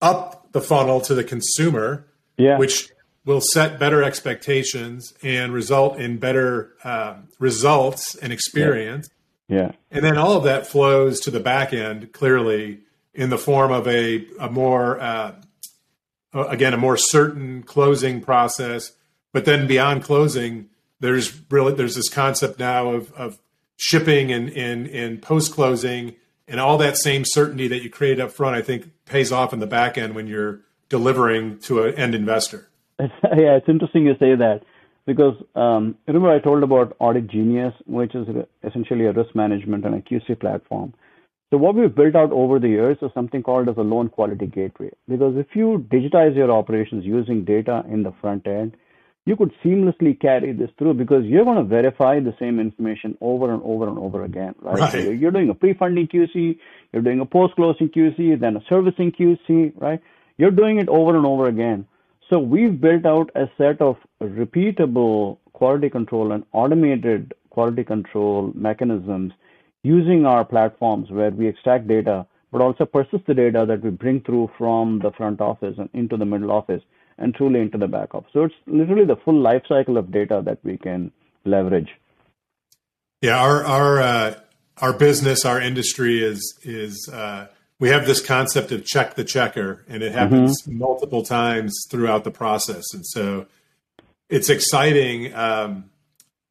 up 0.00 0.43
the 0.54 0.60
funnel 0.60 1.00
to 1.02 1.14
the 1.14 1.24
consumer, 1.24 2.06
yeah. 2.38 2.56
which 2.56 2.88
will 3.26 3.40
set 3.40 3.78
better 3.78 4.02
expectations 4.02 5.12
and 5.22 5.52
result 5.52 5.98
in 5.98 6.16
better 6.16 6.72
uh, 6.84 7.16
results 7.38 8.14
and 8.14 8.32
experience. 8.32 9.10
Yeah. 9.48 9.56
yeah. 9.56 9.72
And 9.90 10.04
then 10.04 10.16
all 10.16 10.36
of 10.36 10.44
that 10.44 10.66
flows 10.66 11.20
to 11.20 11.30
the 11.30 11.40
back 11.40 11.74
end 11.74 12.12
clearly 12.12 12.80
in 13.12 13.30
the 13.30 13.38
form 13.38 13.72
of 13.72 13.88
a, 13.88 14.26
a 14.38 14.48
more, 14.48 15.00
uh, 15.00 15.34
again, 16.32 16.72
a 16.72 16.78
more 16.78 16.96
certain 16.96 17.62
closing 17.64 18.20
process. 18.20 18.92
But 19.32 19.44
then 19.44 19.66
beyond 19.66 20.04
closing, 20.04 20.68
there's 21.00 21.42
really 21.50 21.74
there's 21.74 21.96
this 21.96 22.08
concept 22.08 22.60
now 22.60 22.90
of, 22.90 23.12
of 23.14 23.40
shipping 23.76 24.30
and, 24.30 24.50
and, 24.50 24.86
and 24.86 25.20
post 25.20 25.52
closing 25.52 26.14
and 26.46 26.60
all 26.60 26.78
that 26.78 26.96
same 26.96 27.24
certainty 27.24 27.68
that 27.68 27.82
you 27.82 27.90
create 27.90 28.20
up 28.20 28.32
front, 28.32 28.56
I 28.56 28.62
think 28.62 28.90
pays 29.06 29.32
off 29.32 29.52
in 29.52 29.60
the 29.60 29.66
back 29.66 29.96
end 29.96 30.14
when 30.14 30.26
you're 30.26 30.60
delivering 30.88 31.58
to 31.60 31.84
an 31.84 31.94
end 31.94 32.14
investor. 32.14 32.68
yeah, 33.00 33.08
it's 33.22 33.68
interesting 33.68 34.06
you 34.06 34.14
say 34.14 34.34
that 34.36 34.60
because 35.06 35.34
um, 35.54 35.96
remember 36.06 36.30
I 36.30 36.38
told 36.38 36.62
about 36.62 36.96
Audit 36.98 37.26
Genius, 37.28 37.74
which 37.86 38.14
is 38.14 38.26
essentially 38.62 39.06
a 39.06 39.12
risk 39.12 39.34
management 39.34 39.84
and 39.84 39.94
a 39.94 40.00
QC 40.00 40.38
platform. 40.38 40.94
So 41.50 41.58
what 41.58 41.74
we've 41.74 41.94
built 41.94 42.16
out 42.16 42.32
over 42.32 42.58
the 42.58 42.68
years 42.68 42.98
is 43.00 43.10
something 43.14 43.42
called 43.42 43.68
as 43.68 43.76
a 43.76 43.82
loan 43.82 44.08
quality 44.08 44.46
gateway. 44.46 44.90
Because 45.08 45.34
if 45.36 45.46
you 45.54 45.86
digitize 45.88 46.34
your 46.34 46.50
operations 46.50 47.04
using 47.04 47.44
data 47.44 47.84
in 47.88 48.02
the 48.02 48.12
front 48.20 48.46
end, 48.46 48.76
you 49.26 49.36
could 49.36 49.52
seamlessly 49.64 50.18
carry 50.20 50.52
this 50.52 50.70
through 50.78 50.94
because 50.94 51.24
you're 51.24 51.44
going 51.44 51.56
to 51.56 51.64
verify 51.64 52.20
the 52.20 52.34
same 52.38 52.60
information 52.60 53.16
over 53.20 53.52
and 53.52 53.62
over 53.64 53.88
and 53.88 53.98
over 53.98 54.24
again, 54.24 54.54
right? 54.60 54.78
right. 54.78 54.92
So 54.92 54.98
you're 54.98 55.30
doing 55.30 55.48
a 55.48 55.54
pre-funding 55.54 56.08
QC, 56.08 56.58
you're 56.92 57.02
doing 57.02 57.20
a 57.20 57.26
post-closing 57.26 57.88
QC, 57.88 58.38
then 58.38 58.56
a 58.56 58.62
servicing 58.68 59.12
QC, 59.12 59.72
right? 59.80 60.00
You're 60.36 60.50
doing 60.50 60.78
it 60.78 60.88
over 60.88 61.16
and 61.16 61.24
over 61.24 61.48
again. 61.48 61.86
So 62.28 62.38
we've 62.38 62.78
built 62.78 63.06
out 63.06 63.30
a 63.34 63.48
set 63.56 63.80
of 63.80 63.96
repeatable 64.22 65.38
quality 65.52 65.88
control 65.88 66.32
and 66.32 66.44
automated 66.52 67.34
quality 67.50 67.84
control 67.84 68.52
mechanisms 68.54 69.32
using 69.82 70.26
our 70.26 70.44
platforms 70.44 71.10
where 71.10 71.30
we 71.30 71.46
extract 71.46 71.86
data, 71.86 72.26
but 72.50 72.60
also 72.60 72.84
persist 72.84 73.26
the 73.26 73.34
data 73.34 73.64
that 73.66 73.82
we 73.82 73.90
bring 73.90 74.20
through 74.22 74.50
from 74.58 74.98
the 74.98 75.12
front 75.12 75.40
office 75.40 75.76
and 75.78 75.88
into 75.94 76.16
the 76.16 76.24
middle 76.24 76.50
office 76.50 76.82
and 77.18 77.34
truly 77.34 77.60
into 77.60 77.78
the 77.78 77.88
back 77.88 78.14
office. 78.14 78.30
So 78.32 78.44
it's 78.44 78.54
literally 78.66 79.04
the 79.04 79.16
full 79.16 79.38
life 79.38 79.62
cycle 79.68 79.96
of 79.96 80.10
data 80.10 80.42
that 80.44 80.58
we 80.64 80.76
can 80.76 81.12
leverage. 81.44 81.90
Yeah, 83.22 83.38
our 83.38 83.64
our 83.64 84.00
uh, 84.00 84.34
our 84.78 84.92
business, 84.92 85.44
our 85.44 85.60
industry 85.60 86.22
is 86.22 86.58
is 86.62 87.08
uh, 87.12 87.46
we 87.78 87.88
have 87.88 88.06
this 88.06 88.24
concept 88.24 88.72
of 88.72 88.84
check 88.84 89.14
the 89.14 89.24
checker, 89.24 89.84
and 89.88 90.02
it 90.02 90.12
happens 90.12 90.62
mm-hmm. 90.62 90.78
multiple 90.78 91.22
times 91.22 91.86
throughout 91.90 92.24
the 92.24 92.30
process, 92.30 92.84
and 92.92 93.06
so 93.06 93.46
it's 94.28 94.50
exciting 94.50 95.34
um, 95.34 95.90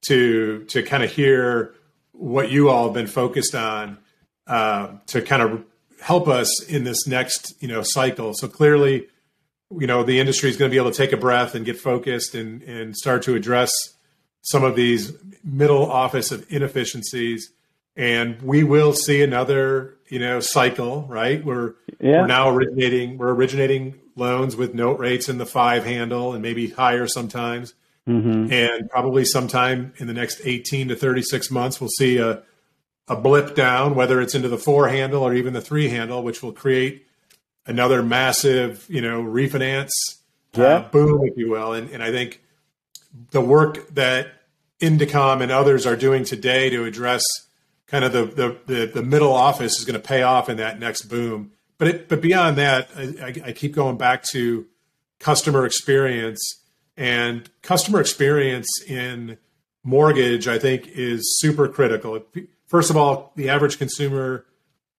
to 0.07 0.63
to 0.65 0.83
kind 0.83 1.03
of 1.03 1.11
hear 1.11 1.73
what 2.11 2.51
you 2.51 2.69
all 2.69 2.85
have 2.85 2.93
been 2.93 3.07
focused 3.07 3.55
on 3.55 3.97
uh, 4.47 4.89
to 5.07 5.21
kind 5.21 5.41
of 5.41 5.63
help 6.01 6.27
us 6.27 6.63
in 6.63 6.83
this 6.83 7.07
next 7.07 7.53
you 7.61 7.67
know 7.67 7.81
cycle. 7.83 8.33
So 8.33 8.47
clearly 8.47 9.07
you 9.71 9.87
know 9.87 10.03
the 10.03 10.19
industry 10.19 10.49
is 10.49 10.57
going 10.57 10.69
to 10.69 10.73
be 10.73 10.79
able 10.79 10.91
to 10.91 10.97
take 10.97 11.11
a 11.11 11.17
breath 11.17 11.55
and 11.55 11.65
get 11.65 11.77
focused 11.79 12.35
and 12.35 12.61
and 12.63 12.95
start 12.95 13.23
to 13.23 13.35
address 13.35 13.71
some 14.41 14.63
of 14.63 14.75
these 14.75 15.13
middle 15.43 15.89
office 15.89 16.31
of 16.31 16.45
inefficiencies. 16.49 17.51
and 17.95 18.41
we 18.41 18.63
will 18.63 18.93
see 18.93 19.21
another 19.21 19.95
you 20.09 20.19
know 20.19 20.39
cycle. 20.39 21.03
Right? 21.03 21.43
We're 21.43 21.75
yeah. 21.99 22.21
we're 22.21 22.27
now 22.27 22.49
originating 22.49 23.17
we're 23.17 23.33
originating 23.33 23.95
loans 24.15 24.55
with 24.55 24.73
note 24.73 24.99
rates 24.99 25.29
in 25.29 25.37
the 25.37 25.45
five 25.45 25.85
handle 25.85 26.33
and 26.33 26.41
maybe 26.41 26.69
higher 26.69 27.07
sometimes. 27.07 27.73
Mm-hmm. 28.07 28.51
And 28.51 28.89
probably 28.89 29.25
sometime 29.25 29.93
in 29.97 30.07
the 30.07 30.13
next 30.13 30.41
18 30.43 30.89
to 30.89 30.95
36 30.95 31.49
months, 31.51 31.79
we'll 31.79 31.89
see 31.89 32.17
a, 32.17 32.43
a 33.07 33.15
blip 33.15 33.55
down, 33.55 33.95
whether 33.95 34.19
it's 34.21 34.35
into 34.35 34.49
the 34.49 34.57
four 34.57 34.89
handle 34.89 35.23
or 35.23 35.33
even 35.33 35.53
the 35.53 35.61
three 35.61 35.87
handle, 35.87 36.21
which 36.21 36.43
will 36.43 36.51
create 36.51 37.07
another 37.65 38.03
massive, 38.03 38.85
you 38.89 39.01
know, 39.01 39.23
refinance 39.23 39.89
uh, 40.57 40.61
yeah. 40.61 40.65
uh, 40.65 40.89
boom, 40.89 41.25
if 41.25 41.37
you 41.37 41.49
will. 41.49 41.73
And, 41.73 41.89
and 41.89 42.03
I 42.03 42.11
think 42.11 42.41
the 43.31 43.41
work 43.41 43.87
that 43.95 44.27
Indecomm 44.79 45.41
and 45.41 45.51
others 45.51 45.85
are 45.85 45.95
doing 45.95 46.23
today 46.23 46.69
to 46.69 46.83
address 46.83 47.23
kind 47.87 48.03
of 48.03 48.11
the, 48.11 48.25
the, 48.25 48.57
the, 48.65 48.85
the 48.85 49.03
middle 49.03 49.31
office 49.31 49.79
is 49.79 49.85
going 49.85 49.99
to 49.99 50.05
pay 50.05 50.23
off 50.23 50.49
in 50.49 50.57
that 50.57 50.79
next 50.79 51.03
boom. 51.03 51.51
But 51.77 51.87
it, 51.87 52.09
but 52.09 52.21
beyond 52.21 52.57
that, 52.57 52.89
I, 52.95 53.33
I 53.45 53.51
keep 53.51 53.73
going 53.73 53.97
back 53.97 54.23
to 54.31 54.65
customer 55.19 55.65
experience 55.65 56.41
and 56.97 57.49
customer 57.61 57.99
experience 57.99 58.67
in 58.87 59.37
mortgage. 59.83 60.47
I 60.47 60.59
think 60.59 60.87
is 60.87 61.39
super 61.39 61.67
critical. 61.67 62.21
First 62.67 62.89
of 62.89 62.97
all, 62.97 63.31
the 63.35 63.49
average 63.49 63.77
consumer, 63.77 64.45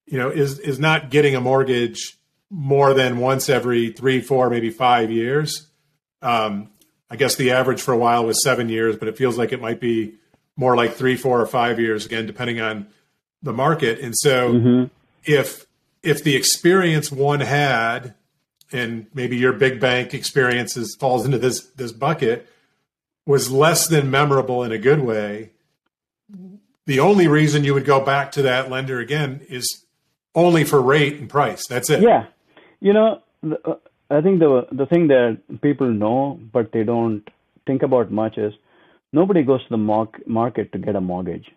you 0.06 0.18
know, 0.18 0.30
is 0.30 0.58
is 0.58 0.78
not 0.78 1.10
getting 1.10 1.34
a 1.34 1.40
mortgage 1.40 2.18
more 2.50 2.94
than 2.94 3.18
once 3.18 3.48
every 3.48 3.90
three, 3.90 4.20
four, 4.20 4.50
maybe 4.50 4.70
five 4.70 5.10
years. 5.10 5.66
Um, 6.22 6.70
I 7.10 7.16
guess 7.16 7.36
the 7.36 7.52
average 7.52 7.80
for 7.80 7.92
a 7.92 7.98
while 7.98 8.24
was 8.24 8.42
seven 8.42 8.68
years, 8.68 8.96
but 8.96 9.08
it 9.08 9.16
feels 9.16 9.38
like 9.38 9.52
it 9.52 9.60
might 9.60 9.80
be 9.80 10.14
more 10.56 10.76
like 10.76 10.94
three, 10.94 11.16
four, 11.16 11.40
or 11.40 11.46
five 11.46 11.78
years 11.78 12.06
again, 12.06 12.26
depending 12.26 12.60
on 12.60 12.86
the 13.42 13.52
market. 13.52 14.00
And 14.00 14.16
so, 14.16 14.54
mm-hmm. 14.54 14.84
if 15.24 15.66
if 16.02 16.22
the 16.22 16.36
experience 16.36 17.10
one 17.10 17.40
had, 17.40 18.14
and 18.72 19.06
maybe 19.14 19.36
your 19.36 19.52
big 19.52 19.80
bank 19.80 20.14
experiences 20.14 20.96
falls 20.98 21.24
into 21.24 21.38
this 21.38 21.60
this 21.76 21.92
bucket, 21.92 22.48
was 23.26 23.50
less 23.50 23.86
than 23.86 24.10
memorable 24.10 24.64
in 24.64 24.72
a 24.72 24.78
good 24.78 25.00
way, 25.00 25.50
the 26.86 27.00
only 27.00 27.28
reason 27.28 27.64
you 27.64 27.74
would 27.74 27.84
go 27.84 28.04
back 28.04 28.32
to 28.32 28.42
that 28.42 28.70
lender 28.70 28.98
again 28.98 29.44
is 29.48 29.84
only 30.34 30.64
for 30.64 30.80
rate 30.80 31.18
and 31.18 31.28
price. 31.28 31.66
That's 31.66 31.90
it. 31.90 32.02
Yeah, 32.02 32.26
you 32.80 32.92
know, 32.92 33.22
uh, 33.44 33.74
I 34.10 34.20
think 34.20 34.40
the 34.40 34.66
the 34.72 34.86
thing 34.86 35.08
that 35.08 35.38
people 35.60 35.88
know 35.88 36.40
but 36.52 36.72
they 36.72 36.84
don't 36.84 37.28
think 37.66 37.82
about 37.82 38.10
much 38.10 38.38
is 38.38 38.52
nobody 39.12 39.42
goes 39.42 39.62
to 39.64 39.70
the 39.70 40.08
market 40.26 40.72
to 40.72 40.78
get 40.78 40.96
a 40.96 41.00
mortgage, 41.00 41.50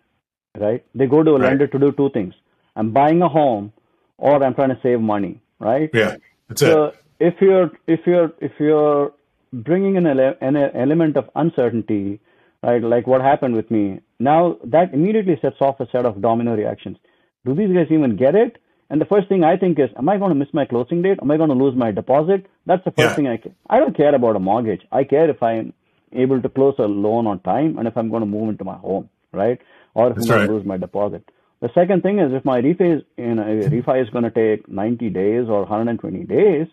right? 0.58 0.84
They 0.94 1.06
go 1.06 1.22
to 1.22 1.30
a 1.32 1.38
right. 1.38 1.48
lender 1.48 1.66
to 1.66 1.78
do 1.78 1.92
two 1.92 2.10
things: 2.10 2.34
I'm 2.76 2.92
buying 2.92 3.22
a 3.22 3.28
home, 3.28 3.72
or 4.16 4.42
I'm 4.42 4.54
trying 4.54 4.70
to 4.70 4.80
save 4.82 5.00
money, 5.00 5.40
right? 5.58 5.90
Yeah, 5.92 6.16
that's 6.48 6.60
so 6.60 6.84
it. 6.84 6.96
if 7.20 7.34
you're 7.40 7.70
if 7.86 8.00
you're 8.06 8.32
if 8.40 8.52
you're 8.58 9.12
bringing 9.52 9.96
in 9.96 10.06
an, 10.06 10.18
an 10.40 10.56
element 10.56 11.16
of 11.16 11.30
uncertainty, 11.34 12.20
right? 12.62 12.82
Like 12.82 13.06
what 13.06 13.20
happened 13.20 13.54
with 13.54 13.70
me. 13.70 14.00
Now 14.18 14.56
that 14.64 14.94
immediately 14.94 15.38
sets 15.40 15.56
off 15.60 15.80
a 15.80 15.88
set 15.90 16.06
of 16.06 16.20
domino 16.20 16.56
reactions. 16.56 16.96
Do 17.44 17.54
these 17.54 17.72
guys 17.74 17.86
even 17.90 18.16
get 18.16 18.34
it? 18.34 18.58
And 18.90 19.00
the 19.00 19.04
first 19.04 19.28
thing 19.28 19.44
I 19.44 19.56
think 19.56 19.78
is, 19.78 19.90
am 19.96 20.08
I 20.08 20.16
going 20.16 20.30
to 20.30 20.34
miss 20.34 20.48
my 20.52 20.64
closing 20.64 21.02
date? 21.02 21.18
Am 21.20 21.30
I 21.30 21.36
going 21.36 21.50
to 21.50 21.54
lose 21.54 21.76
my 21.76 21.90
deposit? 21.90 22.46
That's 22.66 22.84
the 22.84 22.90
first 22.90 23.10
yeah. 23.10 23.14
thing 23.14 23.28
I 23.28 23.36
care. 23.36 23.52
I 23.68 23.78
don't 23.80 23.96
care 23.96 24.14
about 24.14 24.36
a 24.36 24.38
mortgage. 24.38 24.82
I 24.90 25.04
care 25.04 25.28
if 25.28 25.42
I'm 25.42 25.74
able 26.12 26.40
to 26.40 26.48
close 26.48 26.74
a 26.78 26.82
loan 26.82 27.26
on 27.26 27.40
time 27.40 27.78
and 27.78 27.86
if 27.86 27.96
I'm 27.96 28.08
going 28.08 28.22
to 28.22 28.26
move 28.26 28.48
into 28.48 28.64
my 28.64 28.76
home, 28.76 29.10
right? 29.32 29.60
Or 29.94 30.08
if 30.08 30.16
That's 30.16 30.30
I'm 30.30 30.36
going 30.36 30.48
to 30.48 30.54
lose 30.54 30.64
my 30.64 30.78
deposit. 30.78 31.28
The 31.60 31.70
second 31.74 32.02
thing 32.02 32.18
is 32.18 32.32
if 32.32 32.44
my 32.44 32.60
refi 32.62 32.98
is, 32.98 33.02
you 33.16 33.34
know, 33.34 33.42
refi 33.42 34.02
is 34.02 34.10
going 34.10 34.24
to 34.24 34.30
take 34.30 34.68
90 34.68 35.10
days 35.10 35.48
or 35.48 35.60
120 35.62 36.24
days, 36.24 36.68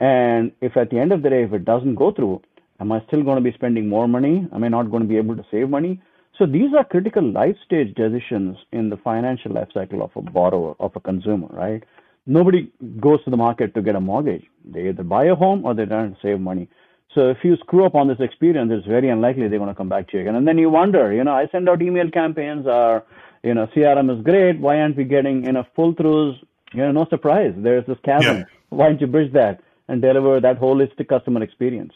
and 0.00 0.52
if 0.60 0.76
at 0.76 0.90
the 0.90 0.98
end 0.98 1.12
of 1.12 1.22
the 1.22 1.30
day, 1.30 1.44
if 1.44 1.52
it 1.52 1.64
doesn't 1.64 1.94
go 1.94 2.10
through, 2.10 2.42
am 2.80 2.90
I 2.90 3.02
still 3.06 3.22
going 3.22 3.36
to 3.36 3.42
be 3.42 3.52
spending 3.52 3.88
more 3.88 4.08
money? 4.08 4.48
Am 4.52 4.64
I 4.64 4.68
not 4.68 4.90
going 4.90 5.02
to 5.02 5.08
be 5.08 5.18
able 5.18 5.36
to 5.36 5.44
save 5.50 5.68
money? 5.68 6.02
So 6.38 6.46
these 6.46 6.74
are 6.76 6.84
critical 6.84 7.22
life 7.22 7.56
stage 7.64 7.94
decisions 7.94 8.56
in 8.72 8.90
the 8.90 8.96
financial 8.96 9.52
life 9.52 9.68
cycle 9.72 10.02
of 10.02 10.10
a 10.16 10.22
borrower, 10.22 10.74
of 10.80 10.92
a 10.96 11.00
consumer, 11.00 11.48
right? 11.50 11.84
Nobody 12.26 12.72
goes 13.00 13.22
to 13.24 13.30
the 13.30 13.36
market 13.36 13.74
to 13.74 13.82
get 13.82 13.94
a 13.94 14.00
mortgage. 14.00 14.44
They 14.64 14.88
either 14.88 15.04
buy 15.04 15.26
a 15.26 15.34
home 15.34 15.64
or 15.64 15.74
they're 15.74 15.86
trying 15.86 16.14
to 16.14 16.20
save 16.20 16.40
money. 16.40 16.68
So 17.14 17.28
if 17.28 17.38
you 17.44 17.56
screw 17.58 17.84
up 17.86 17.94
on 17.94 18.08
this 18.08 18.18
experience, 18.18 18.72
it's 18.74 18.86
very 18.86 19.08
unlikely 19.08 19.46
they're 19.46 19.58
going 19.58 19.68
to 19.68 19.74
come 19.76 19.88
back 19.88 20.08
to 20.08 20.16
you 20.16 20.22
again. 20.22 20.34
And 20.34 20.48
then 20.48 20.58
you 20.58 20.70
wonder, 20.70 21.12
you 21.12 21.22
know, 21.22 21.34
I 21.34 21.46
send 21.52 21.68
out 21.68 21.80
email 21.80 22.10
campaigns 22.10 22.66
or, 22.66 23.04
you 23.44 23.54
know, 23.54 23.68
CRM 23.68 24.16
is 24.18 24.24
great. 24.24 24.58
Why 24.58 24.80
aren't 24.80 24.96
we 24.96 25.04
getting, 25.04 25.44
enough 25.44 25.66
pull 25.76 25.94
throughs? 25.94 26.36
You 26.72 26.80
know, 26.80 26.92
no 26.92 27.06
surprise. 27.08 27.54
There's 27.56 27.86
this 27.86 27.98
chasm. 28.04 28.38
Yeah. 28.38 28.44
Why 28.70 28.88
don't 28.88 29.00
you 29.00 29.06
bridge 29.06 29.32
that 29.34 29.60
and 29.86 30.02
deliver 30.02 30.40
that 30.40 30.58
holistic 30.58 31.08
customer 31.08 31.42
experience? 31.42 31.92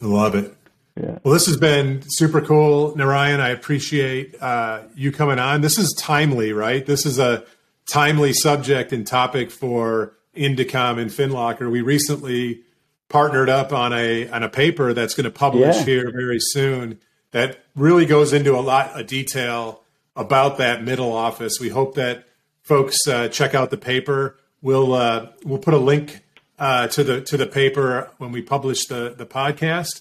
I 0.00 0.06
love 0.06 0.36
it. 0.36 0.54
Yeah. 1.00 1.18
Well, 1.22 1.34
this 1.34 1.46
has 1.46 1.58
been 1.58 2.02
super 2.06 2.40
cool, 2.40 2.96
Narayan. 2.96 3.40
I 3.40 3.50
appreciate 3.50 4.34
uh, 4.40 4.82
you 4.94 5.12
coming 5.12 5.38
on. 5.38 5.60
This 5.60 5.78
is 5.78 5.94
timely, 5.98 6.52
right? 6.52 6.84
This 6.86 7.04
is 7.04 7.18
a 7.18 7.44
timely 7.90 8.32
subject 8.32 8.92
and 8.92 9.06
topic 9.06 9.50
for 9.50 10.14
Indecomm 10.34 10.98
and 10.98 11.10
FinLocker. 11.10 11.70
We 11.70 11.82
recently 11.82 12.62
partnered 13.08 13.48
up 13.48 13.72
on 13.72 13.92
a 13.92 14.28
on 14.30 14.42
a 14.42 14.48
paper 14.48 14.92
that's 14.92 15.14
going 15.14 15.24
to 15.24 15.30
publish 15.30 15.76
yeah. 15.76 15.84
here 15.84 16.10
very 16.10 16.38
soon 16.40 16.98
that 17.32 17.58
really 17.74 18.06
goes 18.06 18.32
into 18.32 18.56
a 18.56 18.60
lot 18.60 18.98
of 18.98 19.06
detail 19.06 19.82
about 20.14 20.58
that 20.58 20.82
middle 20.82 21.12
office. 21.12 21.58
We 21.60 21.68
hope 21.68 21.94
that 21.96 22.24
folks 22.62 23.06
uh, 23.06 23.28
check 23.28 23.54
out 23.54 23.70
the 23.70 23.76
paper. 23.76 24.38
We'll 24.62 24.94
uh, 24.94 25.28
we'll 25.44 25.58
put 25.58 25.74
a 25.74 25.78
link 25.78 26.22
uh, 26.58 26.88
to 26.88 27.04
the 27.04 27.20
to 27.20 27.36
the 27.36 27.46
paper 27.46 28.10
when 28.18 28.32
we 28.32 28.40
publish 28.40 28.86
the 28.86 29.14
the 29.16 29.26
podcast. 29.26 30.00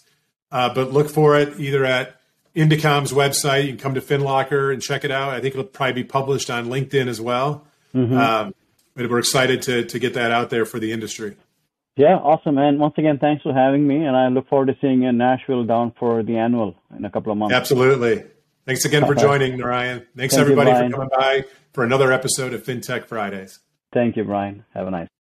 Uh, 0.55 0.73
but 0.73 0.93
look 0.93 1.09
for 1.09 1.37
it 1.37 1.59
either 1.59 1.83
at 1.83 2.15
Indecomm's 2.55 3.11
website. 3.11 3.63
You 3.63 3.69
can 3.71 3.77
come 3.77 3.93
to 3.95 3.99
FinLocker 4.01 4.71
and 4.71 4.81
check 4.81 5.03
it 5.03 5.11
out. 5.11 5.33
I 5.33 5.41
think 5.41 5.53
it'll 5.53 5.65
probably 5.65 6.01
be 6.01 6.05
published 6.05 6.49
on 6.49 6.67
LinkedIn 6.67 7.09
as 7.09 7.19
well. 7.19 7.67
Mm-hmm. 7.93 8.17
Um, 8.17 8.55
but 8.95 9.09
we're 9.09 9.19
excited 9.19 9.61
to 9.63 9.83
to 9.83 9.99
get 9.99 10.13
that 10.13 10.31
out 10.31 10.49
there 10.49 10.65
for 10.65 10.79
the 10.79 10.93
industry. 10.93 11.35
Yeah, 11.97 12.15
awesome, 12.15 12.57
And 12.57 12.79
Once 12.79 12.93
again, 12.97 13.17
thanks 13.19 13.43
for 13.43 13.53
having 13.53 13.85
me, 13.85 14.05
and 14.05 14.15
I 14.15 14.27
look 14.29 14.47
forward 14.47 14.67
to 14.67 14.77
seeing 14.79 15.01
you 15.01 15.09
in 15.09 15.17
Nashville 15.17 15.65
down 15.65 15.93
for 15.99 16.23
the 16.23 16.37
annual 16.37 16.75
in 16.97 17.03
a 17.03 17.09
couple 17.09 17.33
of 17.33 17.37
months. 17.37 17.53
Absolutely. 17.53 18.23
Thanks 18.65 18.85
again 18.85 19.05
for 19.05 19.15
joining, 19.15 19.57
Narayan. 19.57 20.05
Thanks 20.15 20.35
Thank 20.35 20.41
everybody 20.41 20.71
you, 20.71 20.89
for 20.89 20.89
coming 20.89 21.09
by 21.17 21.45
for 21.73 21.83
another 21.83 22.13
episode 22.13 22.53
of 22.53 22.63
FinTech 22.63 23.07
Fridays. 23.07 23.59
Thank 23.93 24.15
you, 24.15 24.23
Brian. 24.23 24.63
Have 24.73 24.87
a 24.87 24.91
nice. 24.91 25.07